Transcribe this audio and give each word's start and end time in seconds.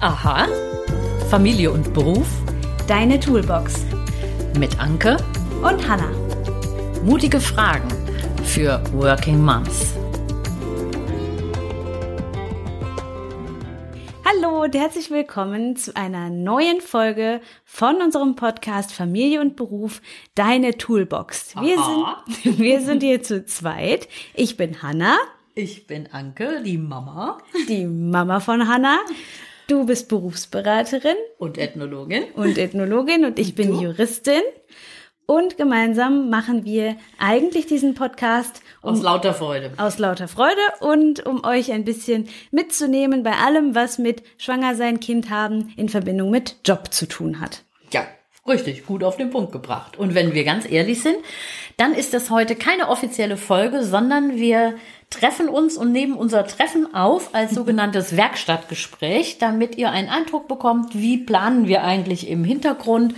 Aha. 0.00 0.46
Familie 1.30 1.70
und 1.72 1.92
Beruf 1.92 2.26
Deine 2.86 3.20
Toolbox 3.20 3.84
mit 4.58 4.78
Anke. 4.80 5.16
und 5.62 5.88
Hannah. 5.88 6.10
Mutige 7.04 7.40
Fragen 7.40 7.88
für 8.44 8.82
Working 8.92 9.42
Moms. 9.44 9.94
Hallo 14.24 14.62
und 14.64 14.74
herzlich 14.74 15.10
willkommen 15.10 15.76
zu 15.76 15.94
einer 15.96 16.30
neuen 16.30 16.80
Folge 16.80 17.40
von 17.64 17.96
unserem 18.00 18.36
Podcast 18.36 18.92
Familie 18.92 19.40
und 19.40 19.56
Beruf 19.56 20.00
Deine 20.34 20.78
Toolbox. 20.78 21.54
Wir 21.60 21.78
Aha. 21.78 22.24
sind, 22.26 22.58
wir 22.58 22.80
sind 22.82 23.02
hier 23.02 23.22
zu 23.22 23.44
zweit. 23.44 24.08
Ich 24.34 24.56
bin 24.56 24.80
Hannah, 24.82 25.18
Ich 25.54 25.86
bin 25.86 26.08
Anke, 26.12 26.62
die 26.64 26.78
Mama 26.78 27.38
die 27.68 27.84
Mama 27.84 28.40
von 28.40 28.66
Hannah. 28.68 28.98
Du 29.68 29.84
bist 29.84 30.08
Berufsberaterin 30.08 31.16
und 31.36 31.58
Ethnologin. 31.58 32.24
und 32.34 32.56
Ethnologin 32.56 33.26
und 33.26 33.38
ich 33.38 33.54
bin 33.54 33.68
du? 33.68 33.82
Juristin. 33.82 34.40
Und 35.26 35.58
gemeinsam 35.58 36.30
machen 36.30 36.64
wir 36.64 36.96
eigentlich 37.18 37.66
diesen 37.66 37.92
Podcast, 37.92 38.62
um 38.80 38.94
Aus 38.94 39.02
lauter 39.02 39.34
Freude. 39.34 39.72
aus 39.76 39.98
lauter 39.98 40.26
Freude 40.26 40.56
und 40.80 41.26
um 41.26 41.44
euch 41.44 41.70
ein 41.70 41.84
bisschen 41.84 42.28
mitzunehmen 42.50 43.22
bei 43.22 43.32
allem, 43.32 43.74
was 43.74 43.98
mit 43.98 44.22
Schwangersein, 44.38 45.00
Kind 45.00 45.28
haben 45.28 45.70
in 45.76 45.90
Verbindung 45.90 46.30
mit 46.30 46.56
Job 46.64 46.90
zu 46.90 47.06
tun 47.06 47.38
hat. 47.38 47.62
Richtig, 48.48 48.86
gut 48.86 49.04
auf 49.04 49.16
den 49.16 49.30
Punkt 49.30 49.52
gebracht. 49.52 49.98
Und 49.98 50.14
wenn 50.14 50.32
wir 50.32 50.44
ganz 50.44 50.68
ehrlich 50.68 51.02
sind, 51.02 51.16
dann 51.76 51.92
ist 51.92 52.14
das 52.14 52.30
heute 52.30 52.56
keine 52.56 52.88
offizielle 52.88 53.36
Folge, 53.36 53.84
sondern 53.84 54.36
wir 54.36 54.74
treffen 55.10 55.48
uns 55.48 55.76
und 55.76 55.92
nehmen 55.92 56.14
unser 56.14 56.46
Treffen 56.46 56.94
auf 56.94 57.34
als 57.34 57.54
sogenanntes 57.54 58.16
Werkstattgespräch, 58.16 59.38
damit 59.38 59.76
ihr 59.76 59.90
einen 59.90 60.08
Eindruck 60.08 60.48
bekommt, 60.48 60.94
wie 60.94 61.18
planen 61.18 61.68
wir 61.68 61.84
eigentlich 61.84 62.28
im 62.28 62.42
Hintergrund 62.44 63.14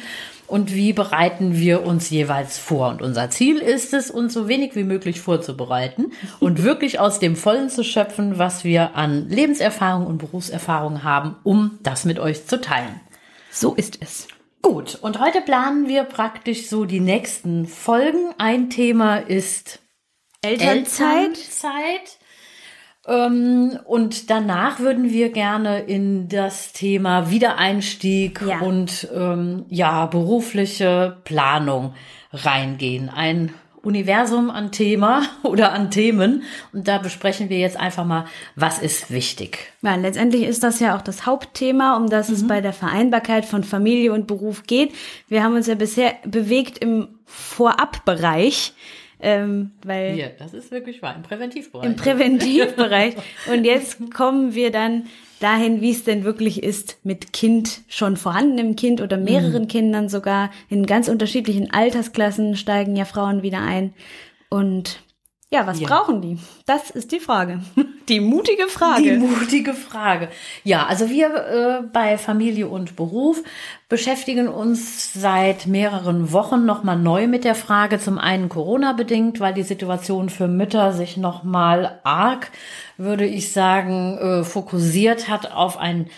und 0.46 0.74
wie 0.74 0.92
bereiten 0.92 1.56
wir 1.56 1.86
uns 1.86 2.10
jeweils 2.10 2.58
vor. 2.58 2.88
Und 2.88 3.02
unser 3.02 3.30
Ziel 3.30 3.58
ist 3.58 3.94
es, 3.94 4.10
uns 4.10 4.34
so 4.34 4.48
wenig 4.48 4.74
wie 4.74 4.84
möglich 4.84 5.20
vorzubereiten 5.20 6.12
und 6.41 6.64
wirklich 6.64 6.98
aus 6.98 7.20
dem 7.20 7.36
Vollen 7.36 7.70
zu 7.70 7.84
schöpfen, 7.84 8.38
was 8.38 8.64
wir 8.64 8.97
an 8.97 9.28
Lebenserfahrung 9.28 10.06
und 10.06 10.19
Berufserfahrung 10.19 11.04
haben, 11.04 11.36
um 11.44 11.78
das 11.82 12.04
mit 12.04 12.19
euch 12.19 12.47
zu 12.47 12.60
teilen. 12.60 13.00
So 13.52 13.74
ist 13.74 13.98
es. 14.00 14.26
Gut, 14.62 14.97
und 15.00 15.19
heute 15.19 15.41
planen 15.41 15.89
wir 15.89 16.05
praktisch 16.05 16.69
so 16.69 16.84
die 16.84 17.00
nächsten 17.00 17.66
Folgen. 17.66 18.34
Ein 18.39 18.69
Thema 18.69 19.16
ist 19.16 19.80
Elternzeit. 20.42 21.28
Elternzeit. 21.28 22.19
Ähm, 23.06 23.78
und 23.86 24.28
danach 24.28 24.78
würden 24.78 25.11
wir 25.11 25.31
gerne 25.31 25.81
in 25.81 26.28
das 26.28 26.72
Thema 26.72 27.31
Wiedereinstieg 27.31 28.42
Ja. 28.47 28.61
und 28.61 29.08
ähm, 29.14 29.64
ja 29.70 30.05
berufliche 30.06 31.16
Planung 31.25 31.94
reingehen. 32.33 33.08
Ein 33.08 33.55
Universum 33.82 34.50
an 34.50 34.72
Thema 34.72 35.22
oder 35.42 35.72
an 35.72 35.90
Themen. 35.90 36.42
Und 36.72 36.88
da 36.88 36.98
besprechen 36.98 37.48
wir 37.48 37.58
jetzt 37.58 37.78
einfach 37.78 38.04
mal, 38.04 38.26
was 38.56 38.78
ist 38.78 39.10
wichtig. 39.10 39.72
Ja, 39.82 39.96
letztendlich 39.96 40.42
ist 40.42 40.62
das 40.62 40.80
ja 40.80 40.96
auch 40.96 41.02
das 41.02 41.26
Hauptthema, 41.26 41.96
um 41.96 42.08
das 42.08 42.28
es 42.28 42.46
bei 42.46 42.60
der 42.60 42.72
Vereinbarkeit 42.72 43.44
von 43.44 43.64
Familie 43.64 44.12
und 44.12 44.26
Beruf 44.26 44.64
geht. 44.64 44.92
Wir 45.28 45.42
haben 45.42 45.54
uns 45.54 45.66
ja 45.66 45.74
bisher 45.74 46.14
bewegt 46.24 46.78
im 46.78 47.08
Vorabbereich, 47.26 48.72
ähm, 49.20 49.72
weil 49.84 50.14
Hier, 50.14 50.32
das 50.38 50.54
ist 50.54 50.70
wirklich 50.70 51.02
wahr, 51.02 51.14
im 51.14 51.22
Präventivbereich. 51.22 51.86
im 51.86 51.96
Präventivbereich. 51.96 53.16
Und 53.52 53.64
jetzt 53.64 53.98
kommen 54.14 54.54
wir 54.54 54.70
dann 54.70 55.06
dahin, 55.41 55.80
wie 55.80 55.91
es 55.91 56.05
denn 56.05 56.22
wirklich 56.22 56.62
ist 56.62 56.98
mit 57.02 57.33
Kind, 57.33 57.80
schon 57.88 58.16
vorhandenem 58.16 58.77
Kind 58.77 59.00
oder 59.00 59.16
mehreren 59.16 59.66
Kindern 59.66 60.08
sogar. 60.08 60.50
In 60.69 60.86
ganz 60.86 61.08
unterschiedlichen 61.08 61.72
Altersklassen 61.72 62.56
steigen 62.56 62.94
ja 62.94 63.05
Frauen 63.05 63.42
wieder 63.42 63.60
ein. 63.60 63.92
Und 64.48 65.03
ja, 65.53 65.66
was 65.66 65.81
Ja. 65.81 65.88
brauchen 65.88 66.21
die? 66.22 66.38
Das 66.66 66.91
ist 66.91 67.12
die 67.12 67.21
Frage. 67.21 67.61
Die 68.09 68.19
mutige 68.21 68.66
Frage. 68.66 69.03
Die 69.03 69.16
mutige 69.16 69.72
Frage. 69.72 70.31
Ja, 70.65 70.87
also 70.87 71.11
wir 71.11 71.28
äh, 71.28 71.83
bei 71.93 72.19
Familie 72.19 72.66
und 72.66 72.97
Beruf 72.97 73.41
beschäftigen 73.88 74.49
uns 74.49 75.12
seit 75.12 75.69
mehreren 75.69 76.33
Wochen 76.33 76.65
nochmal 76.65 76.97
neu 76.97 77.28
mit 77.28 77.44
der 77.44 77.55
Frage, 77.55 78.00
zum 78.00 78.19
einen 78.19 78.49
Corona 78.49 78.94
bedingt, 78.94 79.38
weil 79.38 79.55
die 79.55 79.62
Situation 79.62 80.28
für 80.28 80.49
Mütter 80.49 80.93
sich 80.93 81.16
nochmal 81.19 82.00
arg, 82.03 82.50
würde 82.97 83.27
ich 83.27 83.53
sagen, 83.53 84.19
äh, 84.19 84.44
fokussiert 84.44 85.28
hat 85.28 85.53
auf 85.53 85.77
ein 85.77 86.09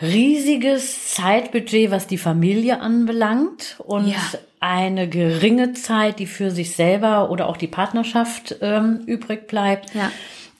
riesiges 0.00 1.14
Zeitbudget, 1.14 1.90
was 1.90 2.06
die 2.06 2.18
Familie 2.18 2.80
anbelangt 2.80 3.76
und 3.84 4.08
Ja. 4.08 4.16
eine 4.60 5.08
geringe 5.08 5.72
Zeit, 5.72 6.18
die 6.18 6.26
für 6.26 6.50
sich 6.50 6.74
selber 6.74 7.30
oder 7.30 7.48
auch 7.48 7.56
die 7.56 7.66
Partnerschaft 7.66 8.56
ähm, 8.60 9.00
übrig 9.06 9.46
bleibt. 9.48 9.94
Ja. 9.94 10.10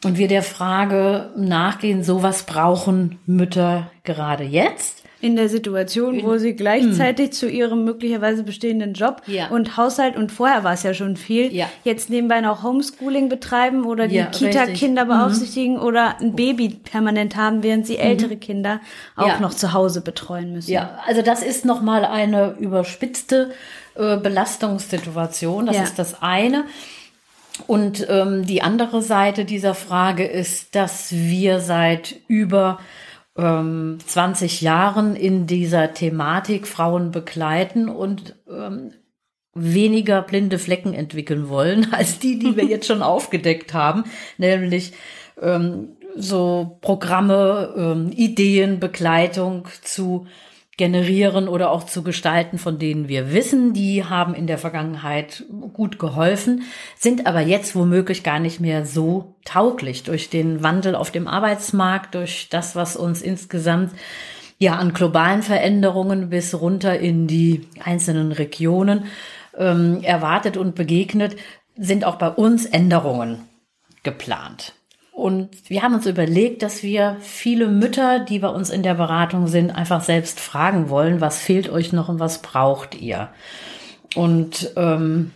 Und 0.04 0.16
wir 0.18 0.28
der 0.28 0.42
Frage 0.44 1.32
nachgehen, 1.36 2.04
so 2.04 2.22
was 2.22 2.44
brauchen 2.44 3.18
Mütter 3.26 3.90
gerade 4.04 4.44
jetzt? 4.44 5.02
In 5.20 5.34
der 5.34 5.48
Situation, 5.48 6.22
wo 6.22 6.36
sie 6.38 6.54
gleichzeitig 6.54 7.32
zu 7.32 7.48
ihrem 7.48 7.84
möglicherweise 7.84 8.44
bestehenden 8.44 8.92
Job 8.94 9.22
Ja. 9.26 9.48
und 9.48 9.76
Haushalt 9.76 10.16
und 10.16 10.30
vorher 10.30 10.62
war 10.62 10.74
es 10.74 10.84
ja 10.84 10.94
schon 10.94 11.16
viel, 11.16 11.52
Ja. 11.52 11.68
jetzt 11.82 12.08
nebenbei 12.08 12.40
noch 12.40 12.62
Homeschooling 12.62 13.28
betreiben 13.28 13.84
oder 13.84 14.06
die 14.06 14.14
Ja, 14.16 14.26
Kita-Kinder. 14.26 15.04
Mhm. 15.06 15.08
beaufsichtigen 15.08 15.78
oder 15.78 16.20
ein 16.20 16.36
Baby 16.36 16.68
permanent 16.68 17.34
haben, 17.34 17.64
während 17.64 17.86
sie 17.86 17.98
ältere 17.98 18.36
Kinder 18.36 18.80
auch 19.16 19.40
noch 19.40 19.54
zu 19.54 19.72
Hause 19.72 20.02
betreuen 20.02 20.52
müssen. 20.52 20.70
Ja, 20.70 20.98
also 21.06 21.22
das 21.22 21.42
ist 21.42 21.64
nochmal 21.64 22.04
eine 22.04 22.54
überspitzte 22.60 23.50
äh, 23.96 24.16
Belastungssituation. 24.18 25.66
Das 25.66 25.78
ist 25.82 25.98
das 25.98 26.22
eine. 26.22 26.64
Und 27.66 28.06
ähm, 28.08 28.46
die 28.46 28.62
andere 28.62 29.02
Seite 29.02 29.44
dieser 29.44 29.74
Frage 29.74 30.24
ist, 30.24 30.76
dass 30.76 31.10
wir 31.10 31.58
seit 31.58 32.14
über 32.28 32.78
ähm, 33.38 33.98
20 34.04 34.60
Jahren 34.60 35.16
in 35.16 35.46
dieser 35.46 35.94
Thematik 35.94 36.66
Frauen 36.66 37.12
begleiten 37.12 37.88
und 37.88 38.36
ähm, 38.50 38.92
weniger 39.54 40.22
blinde 40.22 40.58
Flecken 40.58 40.92
entwickeln 40.92 41.48
wollen 41.48 41.88
als 41.92 42.18
die, 42.18 42.38
die 42.38 42.56
wir 42.56 42.64
jetzt 42.64 42.86
schon 42.86 43.02
aufgedeckt 43.02 43.72
haben, 43.72 44.04
nämlich 44.36 44.92
ähm, 45.40 45.96
so 46.16 46.78
Programme, 46.80 47.74
ähm, 47.76 48.10
Ideen, 48.12 48.80
Begleitung 48.80 49.68
zu 49.82 50.26
generieren 50.78 51.48
oder 51.48 51.70
auch 51.70 51.84
zu 51.84 52.02
gestalten, 52.02 52.56
von 52.56 52.78
denen 52.78 53.08
wir 53.08 53.32
wissen, 53.32 53.74
die 53.74 54.04
haben 54.04 54.32
in 54.32 54.46
der 54.46 54.56
Vergangenheit 54.56 55.44
gut 55.74 55.98
geholfen, 55.98 56.62
sind 56.96 57.26
aber 57.26 57.40
jetzt 57.40 57.74
womöglich 57.74 58.22
gar 58.22 58.38
nicht 58.38 58.60
mehr 58.60 58.86
so 58.86 59.34
tauglich 59.44 60.04
durch 60.04 60.30
den 60.30 60.62
Wandel 60.62 60.94
auf 60.94 61.10
dem 61.10 61.28
Arbeitsmarkt, 61.28 62.14
durch 62.14 62.48
das, 62.48 62.76
was 62.76 62.96
uns 62.96 63.20
insgesamt 63.20 63.92
ja 64.58 64.76
an 64.76 64.94
globalen 64.94 65.42
Veränderungen 65.42 66.30
bis 66.30 66.54
runter 66.54 66.98
in 66.98 67.26
die 67.26 67.66
einzelnen 67.84 68.32
Regionen 68.32 69.04
ähm, 69.56 70.02
erwartet 70.02 70.56
und 70.56 70.76
begegnet, 70.76 71.36
sind 71.76 72.04
auch 72.04 72.16
bei 72.16 72.28
uns 72.28 72.66
Änderungen 72.66 73.40
geplant. 74.04 74.77
Und 75.18 75.68
wir 75.68 75.82
haben 75.82 75.94
uns 75.94 76.06
überlegt, 76.06 76.62
dass 76.62 76.84
wir 76.84 77.16
viele 77.20 77.66
Mütter, 77.66 78.20
die 78.20 78.38
bei 78.38 78.48
uns 78.48 78.70
in 78.70 78.84
der 78.84 78.94
Beratung 78.94 79.48
sind, 79.48 79.72
einfach 79.72 80.00
selbst 80.00 80.38
fragen 80.38 80.90
wollen, 80.90 81.20
was 81.20 81.40
fehlt 81.40 81.68
euch 81.68 81.92
noch 81.92 82.08
und 82.08 82.20
was 82.20 82.40
braucht 82.40 82.94
ihr? 82.94 83.28
Und 84.14 84.70
ähm, 84.76 85.32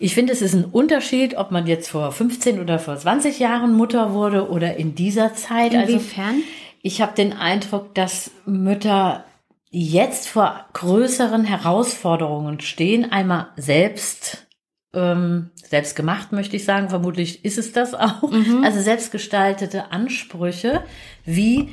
ich 0.00 0.14
finde, 0.14 0.32
es 0.32 0.42
ist 0.42 0.54
ein 0.54 0.64
Unterschied, 0.64 1.36
ob 1.36 1.52
man 1.52 1.68
jetzt 1.68 1.90
vor 1.90 2.10
15 2.10 2.58
oder 2.58 2.80
vor 2.80 2.96
20 2.96 3.38
Jahren 3.38 3.72
Mutter 3.72 4.14
wurde 4.14 4.50
oder 4.50 4.76
in 4.76 4.96
dieser 4.96 5.34
Zeit. 5.34 5.72
Also 5.72 5.92
Inwiefern? 5.92 6.42
ich 6.82 7.00
habe 7.00 7.14
den 7.14 7.32
Eindruck, 7.32 7.94
dass 7.94 8.32
Mütter 8.46 9.24
jetzt 9.70 10.26
vor 10.26 10.66
größeren 10.72 11.44
Herausforderungen 11.44 12.58
stehen. 12.58 13.12
Einmal 13.12 13.50
selbst, 13.56 14.48
ähm, 14.92 15.50
selbst 15.54 15.96
gemacht, 15.96 16.32
möchte 16.32 16.56
ich 16.56 16.64
sagen. 16.64 16.88
Vermutlich 16.88 17.44
ist 17.44 17.58
es 17.58 17.72
das 17.72 17.94
auch. 17.94 18.30
Also 18.62 18.80
selbstgestaltete 18.80 19.92
Ansprüche, 19.92 20.82
wie 21.24 21.70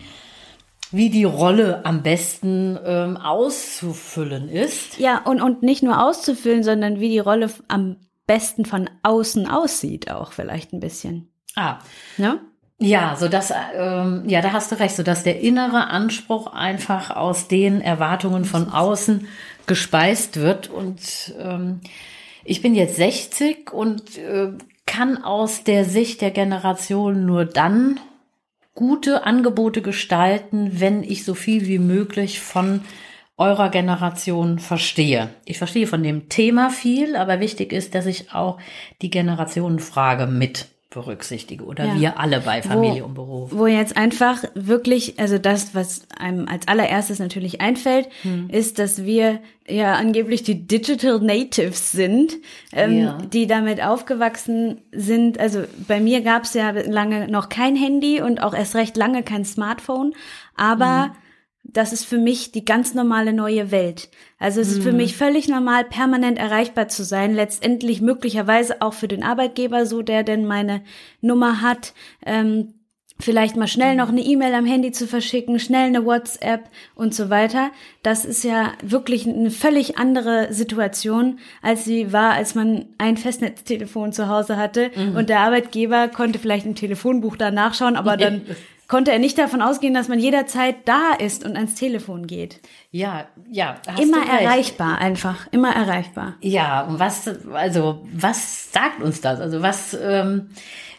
wie 0.91 1.09
die 1.09 1.25
Rolle 1.25 1.85
am 1.85 2.01
besten 2.01 2.79
ähm, 2.85 3.17
auszufüllen 3.17 4.47
ist. 4.47 4.97
Ja, 4.97 5.17
und, 5.17 5.41
und 5.41 5.61
nicht 5.61 5.83
nur 5.83 6.01
auszufüllen, 6.01 6.63
sondern 6.63 7.01
wie 7.01 7.09
die 7.09 7.19
Rolle 7.19 7.49
am 7.67 7.97
besten 8.25 8.65
von 8.65 8.89
außen 9.03 9.49
aussieht, 9.49 10.11
auch 10.11 10.31
vielleicht 10.31 10.73
ein 10.73 10.79
bisschen. 10.79 11.29
Ah, 11.55 11.79
Ne? 12.17 12.39
Ja, 12.79 13.15
so 13.15 13.27
dass 13.27 13.51
ähm, 13.73 14.25
ja, 14.27 14.41
da 14.41 14.51
hast 14.51 14.71
du 14.71 14.79
recht, 14.79 14.95
so 14.95 15.01
dass 15.01 15.23
der 15.23 15.39
innere 15.39 15.87
Anspruch 15.87 16.53
einfach 16.53 17.09
aus 17.09 17.47
den 17.47 17.81
Erwartungen 17.81 18.45
von 18.45 18.69
außen 18.69 19.27
gespeist 19.65 20.37
wird 20.39 20.69
und 20.69 21.33
ähm, 21.39 21.81
ich 22.47 22.61
bin 22.61 22.75
jetzt 22.75 22.95
60 22.95 23.73
und 23.73 24.17
äh, 24.17 24.53
kann 24.85 25.23
aus 25.23 25.65
der 25.65 25.83
Sicht 25.83 26.21
der 26.21 26.31
Generation 26.31 27.25
nur 27.25 27.43
dann 27.43 27.99
gute 28.73 29.25
Angebote 29.25 29.81
gestalten, 29.81 30.79
wenn 30.79 31.03
ich 31.03 31.25
so 31.25 31.33
viel 31.33 31.67
wie 31.67 31.79
möglich 31.79 32.39
von 32.39 32.81
eurer 33.35 33.69
Generation 33.69 34.59
verstehe. 34.59 35.29
Ich 35.45 35.57
verstehe 35.57 35.87
von 35.87 36.01
dem 36.03 36.29
Thema 36.29 36.69
viel, 36.69 37.17
aber 37.17 37.39
wichtig 37.41 37.73
ist, 37.73 37.93
dass 37.93 38.05
ich 38.05 38.33
auch 38.33 38.59
die 39.01 39.09
Generationenfrage 39.09 40.25
mit 40.25 40.67
berücksichtige 40.89 41.65
oder 41.65 41.85
ja. 41.85 41.99
wir 41.99 42.19
alle 42.19 42.39
bei 42.39 42.61
Familie 42.61 43.01
wo, 43.01 43.05
und 43.07 43.13
Beruf. 43.13 43.51
Wo 43.51 43.67
jetzt 43.67 43.97
einfach 43.97 44.43
wirklich, 44.53 45.19
also 45.19 45.37
das, 45.37 45.75
was 45.75 46.07
einem 46.17 46.47
als 46.47 46.67
allererstes 46.67 47.19
natürlich 47.19 47.59
einfällt, 47.59 48.07
hm. 48.21 48.49
ist, 48.49 48.79
dass 48.79 49.03
wir 49.03 49.39
ja 49.67 49.95
angeblich 49.95 50.43
die 50.43 50.65
Digital 50.65 51.19
Natives 51.19 51.91
sind, 51.91 52.37
ähm, 52.71 52.99
ja. 52.99 53.17
die 53.33 53.47
damit 53.47 53.83
aufgewachsen 53.83 54.79
sind. 54.93 55.39
Also 55.41 55.63
bei 55.87 55.99
mir 55.99 56.21
gab 56.21 56.43
es 56.43 56.53
ja 56.53 56.71
lange 56.71 57.27
noch 57.27 57.49
kein 57.49 57.75
Handy 57.75 58.21
und 58.21 58.41
auch 58.41 58.53
erst 58.53 58.75
recht 58.75 58.95
lange 58.95 59.23
kein 59.23 59.43
Smartphone, 59.43 60.13
aber 60.55 61.05
hm 61.05 61.11
das 61.69 61.93
ist 61.93 62.05
für 62.05 62.17
mich 62.17 62.51
die 62.51 62.65
ganz 62.65 62.93
normale 62.93 63.33
neue 63.33 63.71
Welt. 63.71 64.09
Also 64.39 64.61
es 64.61 64.71
ist 64.71 64.83
für 64.83 64.91
mhm. 64.91 64.97
mich 64.97 65.17
völlig 65.17 65.47
normal, 65.47 65.83
permanent 65.83 66.37
erreichbar 66.37 66.87
zu 66.87 67.03
sein. 67.03 67.35
Letztendlich 67.35 68.01
möglicherweise 68.01 68.81
auch 68.81 68.93
für 68.93 69.07
den 69.07 69.23
Arbeitgeber 69.23 69.85
so, 69.85 70.01
der 70.01 70.23
denn 70.23 70.45
meine 70.45 70.81
Nummer 71.21 71.61
hat. 71.61 71.93
Ähm, 72.25 72.73
vielleicht 73.19 73.55
mal 73.55 73.67
schnell 73.67 73.95
noch 73.95 74.09
eine 74.09 74.21
E-Mail 74.21 74.53
am 74.53 74.65
Handy 74.65 74.91
zu 74.91 75.07
verschicken, 75.07 75.59
schnell 75.59 75.87
eine 75.87 76.05
WhatsApp 76.05 76.69
und 76.95 77.15
so 77.15 77.29
weiter. 77.29 77.71
Das 78.03 78.25
ist 78.25 78.43
ja 78.43 78.73
wirklich 78.83 79.27
eine 79.27 79.49
völlig 79.51 79.97
andere 79.97 80.53
Situation, 80.53 81.39
als 81.61 81.83
sie 81.83 82.13
war, 82.13 82.33
als 82.33 82.55
man 82.55 82.85
ein 82.97 83.17
Festnetztelefon 83.17 84.13
zu 84.13 84.27
Hause 84.29 84.57
hatte 84.57 84.91
mhm. 84.95 85.15
und 85.15 85.29
der 85.29 85.39
Arbeitgeber 85.39 86.07
konnte 86.09 86.39
vielleicht 86.39 86.65
im 86.65 86.75
Telefonbuch 86.75 87.35
da 87.37 87.51
nachschauen, 87.51 87.95
aber 87.95 88.17
dann 88.17 88.43
konnte 88.87 89.11
er 89.11 89.19
nicht 89.19 89.37
davon 89.37 89.61
ausgehen, 89.61 89.93
dass 89.93 90.07
man 90.07 90.19
jederzeit 90.19 90.75
da 90.85 91.13
ist 91.19 91.45
und 91.45 91.55
ans 91.55 91.75
Telefon 91.75 92.25
geht. 92.25 92.61
Ja, 92.91 93.25
ja. 93.51 93.75
immer 93.99 94.25
erreichbar, 94.25 94.99
einfach, 94.99 95.47
immer 95.51 95.75
erreichbar. 95.75 96.35
Ja, 96.41 96.83
und 96.83 96.99
was, 96.99 97.29
also, 97.53 98.05
was 98.13 98.71
sagt 98.71 99.03
uns 99.03 99.19
das? 99.21 99.41
Also, 99.41 99.61
was, 99.61 99.93
ähm, 100.01 100.49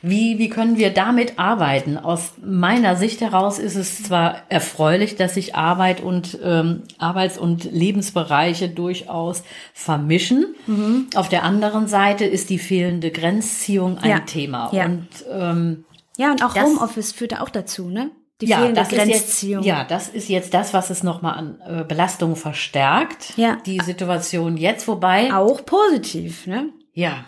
wie, 0.02 0.38
wie 0.38 0.48
können 0.48 0.76
wir 0.76 0.90
damit 0.90 1.38
arbeiten? 1.38 1.96
Aus 1.96 2.34
meiner 2.40 2.94
Sicht 2.94 3.20
heraus 3.20 3.58
ist 3.58 3.74
es 3.74 4.02
zwar 4.02 4.42
erfreulich, 4.48 5.16
dass 5.16 5.34
sich 5.34 5.56
Arbeit 5.56 6.00
und 6.00 6.38
ähm, 6.44 6.82
Arbeits- 6.98 7.38
und 7.38 7.64
Lebensbereiche 7.64 8.68
durchaus 8.68 9.42
vermischen. 9.72 10.54
Mhm. 10.66 11.08
Auf 11.16 11.28
der 11.28 11.42
anderen 11.42 11.88
Seite 11.88 12.26
ist 12.26 12.50
die 12.50 12.58
fehlende 12.58 13.10
Grenzziehung 13.10 13.98
ein 13.98 14.10
ja. 14.10 14.18
Thema. 14.20 14.70
Ja. 14.72 14.84
Und 14.84 15.08
ähm, 15.32 15.84
ja, 16.18 16.32
und 16.32 16.42
auch 16.44 16.52
das, 16.52 16.64
Homeoffice 16.64 17.12
führt 17.12 17.32
da 17.32 17.40
auch 17.40 17.48
dazu, 17.48 17.88
ne? 17.88 18.10
Die 18.40 18.46
ja, 18.46 18.58
fehlende 18.58 18.80
das 18.80 18.88
Grenzziehung. 18.88 19.62
Jetzt, 19.62 19.68
ja, 19.68 19.84
das 19.84 20.08
ist 20.08 20.28
jetzt 20.28 20.52
das, 20.52 20.74
was 20.74 20.90
es 20.90 21.02
nochmal 21.02 21.34
an 21.34 21.60
äh, 21.66 21.84
Belastung 21.84 22.36
verstärkt. 22.36 23.36
Ja. 23.36 23.56
Die 23.66 23.80
Situation 23.80 24.56
jetzt, 24.56 24.86
wobei. 24.86 25.32
Auch 25.32 25.64
positiv, 25.64 26.46
ne? 26.46 26.68
Ja. 26.92 27.24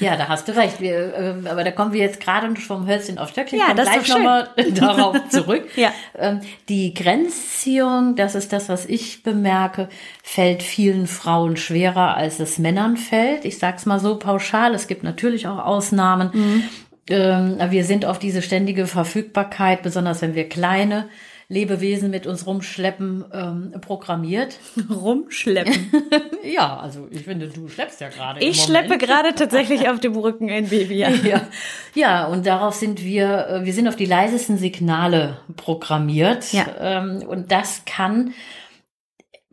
Ja, 0.00 0.16
da 0.16 0.28
hast 0.28 0.48
du 0.48 0.56
recht. 0.56 0.80
Wir, 0.80 1.14
äh, 1.44 1.48
aber 1.48 1.62
da 1.62 1.70
kommen 1.70 1.92
wir 1.92 2.00
jetzt 2.00 2.20
gerade 2.20 2.54
vom 2.56 2.86
Hölzchen 2.86 3.18
auf 3.18 3.28
Stöckchen. 3.28 3.58
Ja, 3.58 3.74
das 3.74 3.90
gleich 3.90 4.08
nochmal 4.08 4.48
darauf 4.74 5.28
zurück. 5.28 5.68
ja. 5.76 5.92
Ähm, 6.16 6.40
die 6.68 6.94
Grenzziehung, 6.94 8.16
das 8.16 8.34
ist 8.34 8.52
das, 8.52 8.68
was 8.68 8.86
ich 8.86 9.22
bemerke, 9.22 9.88
fällt 10.22 10.62
vielen 10.62 11.06
Frauen 11.06 11.56
schwerer, 11.56 12.16
als 12.16 12.40
es 12.40 12.58
Männern 12.58 12.96
fällt. 12.96 13.44
Ich 13.44 13.58
sag's 13.58 13.84
mal 13.84 14.00
so 14.00 14.16
pauschal. 14.18 14.74
Es 14.74 14.86
gibt 14.86 15.02
natürlich 15.02 15.46
auch 15.46 15.58
Ausnahmen. 15.58 16.30
Mhm. 16.32 16.62
Ähm, 17.08 17.58
wir 17.70 17.84
sind 17.84 18.04
auf 18.04 18.18
diese 18.18 18.42
ständige 18.42 18.86
Verfügbarkeit, 18.86 19.82
besonders 19.82 20.22
wenn 20.22 20.34
wir 20.34 20.48
kleine 20.48 21.08
Lebewesen 21.48 22.10
mit 22.10 22.26
uns 22.26 22.44
rumschleppen, 22.44 23.24
ähm, 23.32 23.74
programmiert. 23.80 24.58
Rumschleppen? 24.90 25.92
ja, 26.44 26.76
also 26.78 27.06
ich 27.10 27.22
finde, 27.22 27.48
du 27.48 27.68
schleppst 27.68 28.00
ja 28.00 28.08
gerade. 28.08 28.40
Ich 28.40 28.60
schleppe 28.60 28.98
gerade 28.98 29.32
tatsächlich 29.34 29.88
auf 29.88 30.00
dem 30.00 30.16
Rücken 30.16 30.50
ein 30.50 30.68
Baby. 30.68 30.96
Ja. 30.96 31.10
ja. 31.10 31.48
ja, 31.94 32.26
und 32.26 32.46
darauf 32.46 32.74
sind 32.74 33.04
wir, 33.04 33.46
äh, 33.48 33.64
wir 33.64 33.72
sind 33.72 33.86
auf 33.86 33.94
die 33.94 34.06
leisesten 34.06 34.58
Signale 34.58 35.38
programmiert. 35.56 36.52
Ja. 36.52 36.66
Ähm, 36.80 37.22
und 37.28 37.52
das 37.52 37.82
kann 37.86 38.34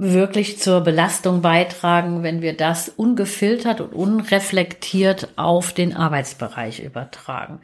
wirklich 0.03 0.59
zur 0.59 0.81
Belastung 0.81 1.41
beitragen, 1.41 2.23
wenn 2.23 2.41
wir 2.41 2.55
das 2.55 2.89
ungefiltert 2.89 3.81
und 3.81 3.93
unreflektiert 3.93 5.29
auf 5.37 5.73
den 5.73 5.95
Arbeitsbereich 5.95 6.81
übertragen. 6.81 7.59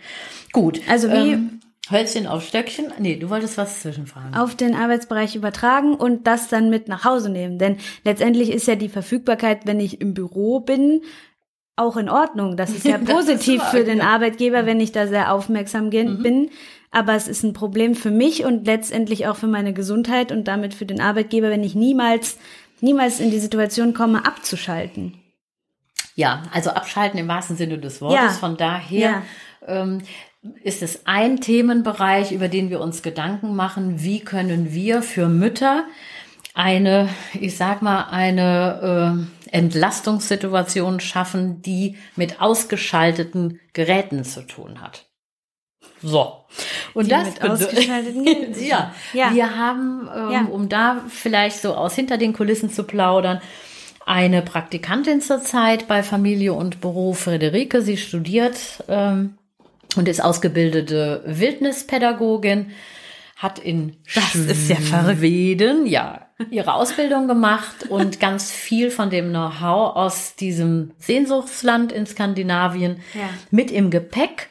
Gut. 0.51 0.81
Also 0.87 1.09
wie 1.09 1.33
ähm, 1.33 1.59
Hölzchen 1.91 2.27
auf 2.27 2.45
Stöckchen? 2.45 2.93
Nee, 2.99 3.17
du 3.17 3.29
wolltest 3.29 3.57
was 3.57 3.81
zwischenfragen. 3.81 4.35
Auf 4.35 4.55
den 4.55 4.75
Arbeitsbereich 4.75 5.35
übertragen 5.35 5.95
und 5.95 6.27
das 6.27 6.47
dann 6.47 6.69
mit 6.69 6.87
nach 6.87 7.03
Hause 7.03 7.29
nehmen. 7.29 7.57
Denn 7.57 7.77
letztendlich 8.03 8.51
ist 8.51 8.67
ja 8.67 8.75
die 8.75 8.89
Verfügbarkeit, 8.89 9.65
wenn 9.65 9.79
ich 9.79 9.99
im 10.01 10.13
Büro 10.13 10.59
bin, 10.59 11.01
auch 11.75 11.97
in 11.97 12.09
Ordnung. 12.09 12.57
Das 12.57 12.71
ist 12.71 12.85
ja 12.85 12.97
positiv 13.05 13.61
ist 13.61 13.69
für 13.69 13.83
den 13.83 14.01
Arbeitgeber, 14.01 14.65
wenn 14.65 14.79
ich 14.79 14.91
da 14.91 15.07
sehr 15.07 15.33
aufmerksam 15.33 15.85
mhm. 15.85 16.49
Aber 16.91 17.13
es 17.13 17.27
ist 17.27 17.43
ein 17.43 17.53
Problem 17.53 17.95
für 17.95 18.11
mich 18.11 18.45
und 18.45 18.65
letztendlich 18.65 19.27
auch 19.27 19.35
für 19.35 19.47
meine 19.47 19.73
Gesundheit 19.73 20.31
und 20.31 20.47
damit 20.47 20.73
für 20.73 20.85
den 20.85 21.01
Arbeitgeber, 21.01 21.49
wenn 21.49 21.63
ich 21.63 21.75
niemals, 21.75 22.37
niemals 22.81 23.19
in 23.19 23.31
die 23.31 23.39
Situation 23.39 23.93
komme, 23.93 24.25
abzuschalten. 24.25 25.15
Ja, 26.15 26.43
also 26.51 26.71
abschalten 26.71 27.19
im 27.19 27.27
wahrsten 27.27 27.55
Sinne 27.55 27.77
des 27.77 28.01
Wortes. 28.01 28.19
Ja. 28.19 28.29
Von 28.29 28.57
daher 28.57 28.99
ja. 28.99 29.23
ähm, 29.67 30.01
ist 30.63 30.81
es 30.81 31.05
ein 31.05 31.39
Themenbereich, 31.39 32.31
über 32.31 32.47
den 32.47 32.69
wir 32.69 32.81
uns 32.81 33.03
Gedanken 33.03 33.55
machen. 33.55 34.03
Wie 34.03 34.19
können 34.19 34.73
wir 34.73 35.01
für 35.01 35.29
Mütter 35.29 35.85
eine, 36.55 37.09
ich 37.39 37.55
sag 37.55 37.81
mal, 37.81 38.05
eine 38.09 39.27
äh, 39.47 39.55
Entlastungssituation 39.55 40.99
schaffen, 40.99 41.61
die 41.61 41.97
mit 42.15 42.41
ausgeschalteten 42.41 43.59
Geräten 43.73 44.23
zu 44.23 44.41
tun 44.41 44.81
hat? 44.81 45.08
So. 46.01 46.33
Und 46.93 47.05
Die 47.05 47.09
das 47.09 47.41
ausgeschalteten 47.41 48.25
ja. 48.59 48.93
ja, 49.13 49.33
wir 49.33 49.55
haben, 49.55 50.09
ähm, 50.15 50.31
ja. 50.31 50.45
um 50.45 50.69
da 50.69 51.03
vielleicht 51.09 51.61
so 51.61 51.75
aus 51.75 51.95
hinter 51.95 52.17
den 52.17 52.33
Kulissen 52.33 52.69
zu 52.69 52.83
plaudern, 52.83 53.41
eine 54.05 54.41
Praktikantin 54.41 55.21
zurzeit 55.21 55.87
bei 55.87 56.01
Familie 56.01 56.53
und 56.53 56.81
Beruf, 56.81 57.19
Friederike. 57.19 57.81
Sie 57.81 57.97
studiert 57.97 58.83
ähm, 58.87 59.35
und 59.95 60.07
ist 60.07 60.23
ausgebildete 60.23 61.21
Wildnispädagogin, 61.25 62.71
hat 63.35 63.59
in 63.59 63.95
das 64.15 64.35
ist 64.35 64.69
ja 64.69 64.77
ja 65.85 66.25
ihre 66.49 66.73
Ausbildung 66.73 67.27
gemacht 67.27 67.85
und 67.89 68.19
ganz 68.19 68.51
viel 68.51 68.91
von 68.91 69.09
dem 69.09 69.29
Know-how 69.29 69.95
aus 69.95 70.35
diesem 70.35 70.91
Sehnsuchtsland 70.97 71.91
in 71.91 72.05
Skandinavien 72.05 73.01
mit 73.51 73.71
im 73.71 73.91
Gepäck 73.91 74.49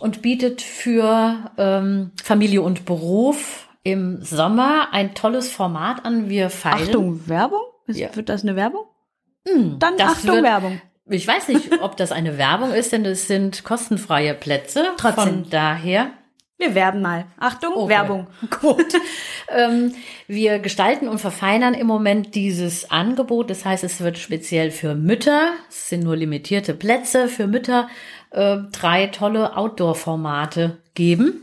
und 0.00 0.22
bietet 0.22 0.62
für 0.62 1.50
ähm, 1.56 2.10
Familie 2.22 2.62
und 2.62 2.84
Beruf 2.84 3.68
im 3.82 4.22
Sommer 4.22 4.88
ein 4.92 5.14
tolles 5.14 5.50
Format 5.50 6.04
an. 6.04 6.28
Wir 6.28 6.50
feiern. 6.50 6.88
Achtung, 6.88 7.28
Werbung? 7.28 7.62
Ist, 7.86 7.98
ja. 7.98 8.14
Wird 8.14 8.28
das 8.28 8.42
eine 8.42 8.56
Werbung? 8.56 8.84
Hm, 9.46 9.78
Dann 9.78 9.94
Achtung, 10.00 10.34
wird, 10.36 10.44
Werbung. 10.44 10.80
Ich 11.08 11.26
weiß 11.26 11.48
nicht, 11.48 11.70
ob 11.80 11.96
das 11.96 12.12
eine 12.12 12.36
Werbung 12.36 12.72
ist, 12.72 12.92
denn 12.92 13.04
es 13.04 13.28
sind 13.28 13.64
kostenfreie 13.64 14.34
Plätze. 14.34 14.86
Trotzdem. 14.96 15.24
Von 15.24 15.50
daher. 15.50 16.10
Wir 16.58 16.74
werben 16.74 17.02
mal. 17.02 17.26
Achtung, 17.38 17.74
okay. 17.74 17.90
Werbung. 17.90 18.26
Gut. 18.60 18.94
ähm, 19.50 19.94
wir 20.26 20.58
gestalten 20.58 21.06
und 21.06 21.18
verfeinern 21.20 21.74
im 21.74 21.86
Moment 21.86 22.34
dieses 22.34 22.90
Angebot. 22.90 23.50
Das 23.50 23.64
heißt, 23.64 23.84
es 23.84 24.00
wird 24.00 24.16
speziell 24.16 24.70
für 24.70 24.94
Mütter, 24.94 25.52
es 25.68 25.90
sind 25.90 26.02
nur 26.02 26.16
limitierte 26.16 26.72
Plätze 26.72 27.28
für 27.28 27.46
Mütter, 27.46 27.88
äh, 28.30 28.58
drei 28.72 29.06
tolle 29.08 29.56
Outdoor-Formate 29.56 30.78
geben, 30.94 31.40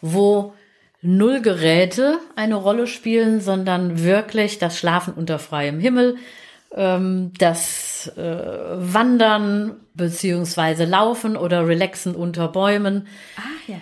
wo 0.00 0.54
null 1.02 1.40
Geräte 1.40 2.18
eine 2.34 2.56
Rolle 2.56 2.86
spielen, 2.86 3.40
sondern 3.40 4.02
wirklich 4.02 4.58
das 4.58 4.78
Schlafen 4.78 5.14
unter 5.14 5.38
freiem 5.38 5.78
Himmel, 5.78 6.16
ähm, 6.74 7.32
das 7.38 8.12
äh, 8.16 8.22
Wandern 8.22 9.76
beziehungsweise 9.94 10.84
Laufen 10.84 11.36
oder 11.36 11.66
Relaxen 11.66 12.14
unter 12.14 12.48
Bäumen. 12.48 13.06
Ah 13.36 13.70
ja. 13.70 13.80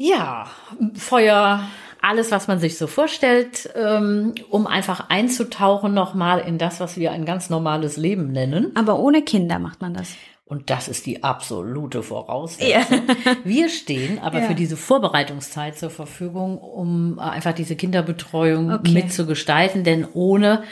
Ja, 0.00 0.46
Feuer, 0.94 1.68
alles, 2.00 2.30
was 2.30 2.46
man 2.46 2.60
sich 2.60 2.78
so 2.78 2.86
vorstellt, 2.86 3.68
ähm, 3.74 4.34
um 4.48 4.66
einfach 4.68 5.08
einzutauchen 5.08 5.92
nochmal 5.92 6.40
in 6.40 6.58
das, 6.58 6.78
was 6.78 6.96
wir 6.96 7.10
ein 7.10 7.24
ganz 7.24 7.50
normales 7.50 7.96
Leben 7.96 8.30
nennen. 8.30 8.70
Aber 8.76 9.00
ohne 9.00 9.22
Kinder 9.22 9.58
macht 9.58 9.80
man 9.80 9.94
das. 9.94 10.14
Und 10.48 10.70
das 10.70 10.88
ist 10.88 11.04
die 11.04 11.22
absolute 11.22 12.02
Voraussetzung. 12.02 13.02
Ja. 13.24 13.36
Wir 13.44 13.68
stehen 13.68 14.18
aber 14.18 14.40
ja. 14.40 14.46
für 14.46 14.54
diese 14.54 14.78
Vorbereitungszeit 14.78 15.78
zur 15.78 15.90
Verfügung, 15.90 16.56
um 16.56 17.18
einfach 17.18 17.52
diese 17.52 17.76
Kinderbetreuung 17.76 18.72
okay. 18.72 18.92
mitzugestalten, 18.92 19.84
denn 19.84 20.06
ohne 20.14 20.62